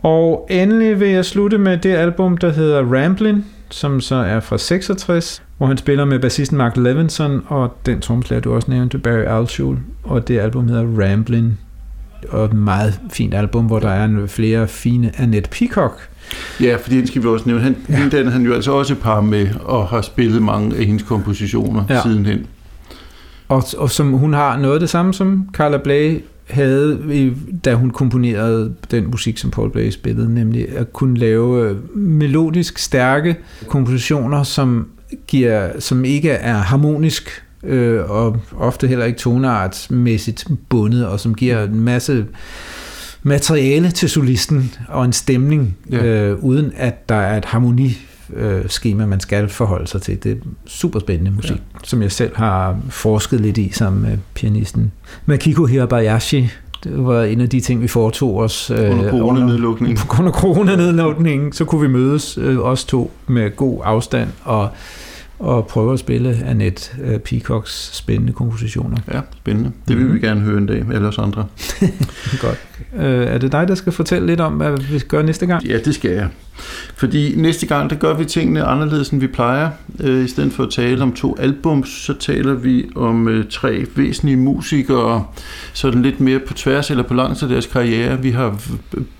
[0.02, 4.58] Og endelig vil jeg slutte med det album, der hedder Ramblin', som så er fra
[4.58, 9.38] 66, hvor han spiller med bassisten Mark Levinson og den tromslærer, du også nævnte, Barry
[9.38, 11.66] Altschul, og det album hedder Ramblin',
[12.28, 16.10] og et meget fint album, hvor der er flere fine Annette Peacock
[16.60, 17.62] Ja, fordi den skal vi også nævne.
[17.62, 18.08] Han, ja.
[18.18, 22.02] Den han jo altså også par med og har spillet mange af hendes kompositioner ja.
[22.02, 22.46] sidenhen.
[23.48, 27.34] Og, og som hun har noget af det samme som Carla Bley havde,
[27.64, 32.78] da hun komponerede den musik, som Paul Bley spillede, nemlig at kunne lave øh, melodisk
[32.78, 33.36] stærke
[33.66, 34.88] kompositioner, som,
[35.26, 41.64] giver, som ikke er harmonisk øh, og ofte heller ikke toneartsmæssigt bundet, og som giver
[41.64, 42.26] en masse
[43.22, 46.04] materiale til solisten og en stemning, ja.
[46.04, 47.98] øh, uden at der er et harmoni
[48.66, 50.22] skema, man skal forholde sig til.
[50.22, 51.78] Det er super spændende musik, ja.
[51.82, 54.92] som jeg selv har forsket lidt i sammen med pianisten
[55.26, 56.50] Makiko Hirabayashi.
[56.84, 58.70] Det var en af de ting, vi foretog os.
[58.70, 59.98] Øh, under coronanedlukningen.
[60.26, 64.68] Af coronanedlukningen, så kunne vi mødes, øh, os to, med god afstand og
[65.40, 68.96] og prøve at spille Annette uh, Peacocks spændende kompositioner.
[69.12, 69.72] Ja, spændende.
[69.88, 70.12] Det vil mm.
[70.12, 70.22] vi mhm.
[70.22, 71.46] gerne høre en dag, eller andre.
[72.42, 72.58] Godt.
[72.92, 75.64] Uh, er det dig, der skal fortælle lidt om, hvad vi gør næste gang?
[75.64, 76.28] Ja, det skal jeg.
[76.94, 79.70] Fordi næste gang, der gør vi tingene anderledes, end vi plejer.
[79.88, 83.86] Uh, I stedet for at tale om to albums, så taler vi om uh, tre
[83.96, 85.24] væsentlige musikere,
[85.72, 88.22] sådan lidt mere på tværs eller på langs af deres karriere.
[88.22, 88.60] Vi har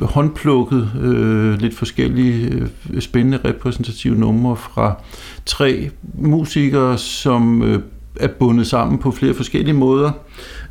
[0.00, 5.02] håndplukket uh, lidt forskellige uh, spændende repræsentative numre fra
[5.51, 7.82] tre musikere, som øh,
[8.20, 10.11] er bundet sammen på flere forskellige måder.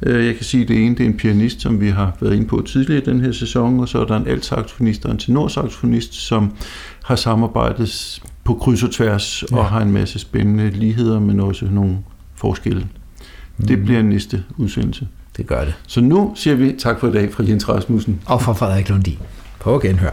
[0.04, 2.36] Øh, jeg kan sige, at det ene det er en pianist, som vi har været
[2.36, 5.18] inde på tidligere i den her sæson, og så er der en altsaxofonist og en
[5.18, 6.52] tenorsaxofonist, som
[7.04, 9.58] har samarbejdet på kryds og tværs ja.
[9.58, 11.98] og har en masse spændende ligheder, men også nogle
[12.36, 12.88] forskelle.
[13.58, 13.68] Mm.
[13.68, 15.08] Det bliver næste udsendelse.
[15.38, 15.74] Det gør det.
[15.88, 18.22] Så nu siger vi tak for i dag fra Jens Rasmussen.
[18.26, 19.18] Og fra Frederik Lundin.
[19.60, 20.12] På genhør.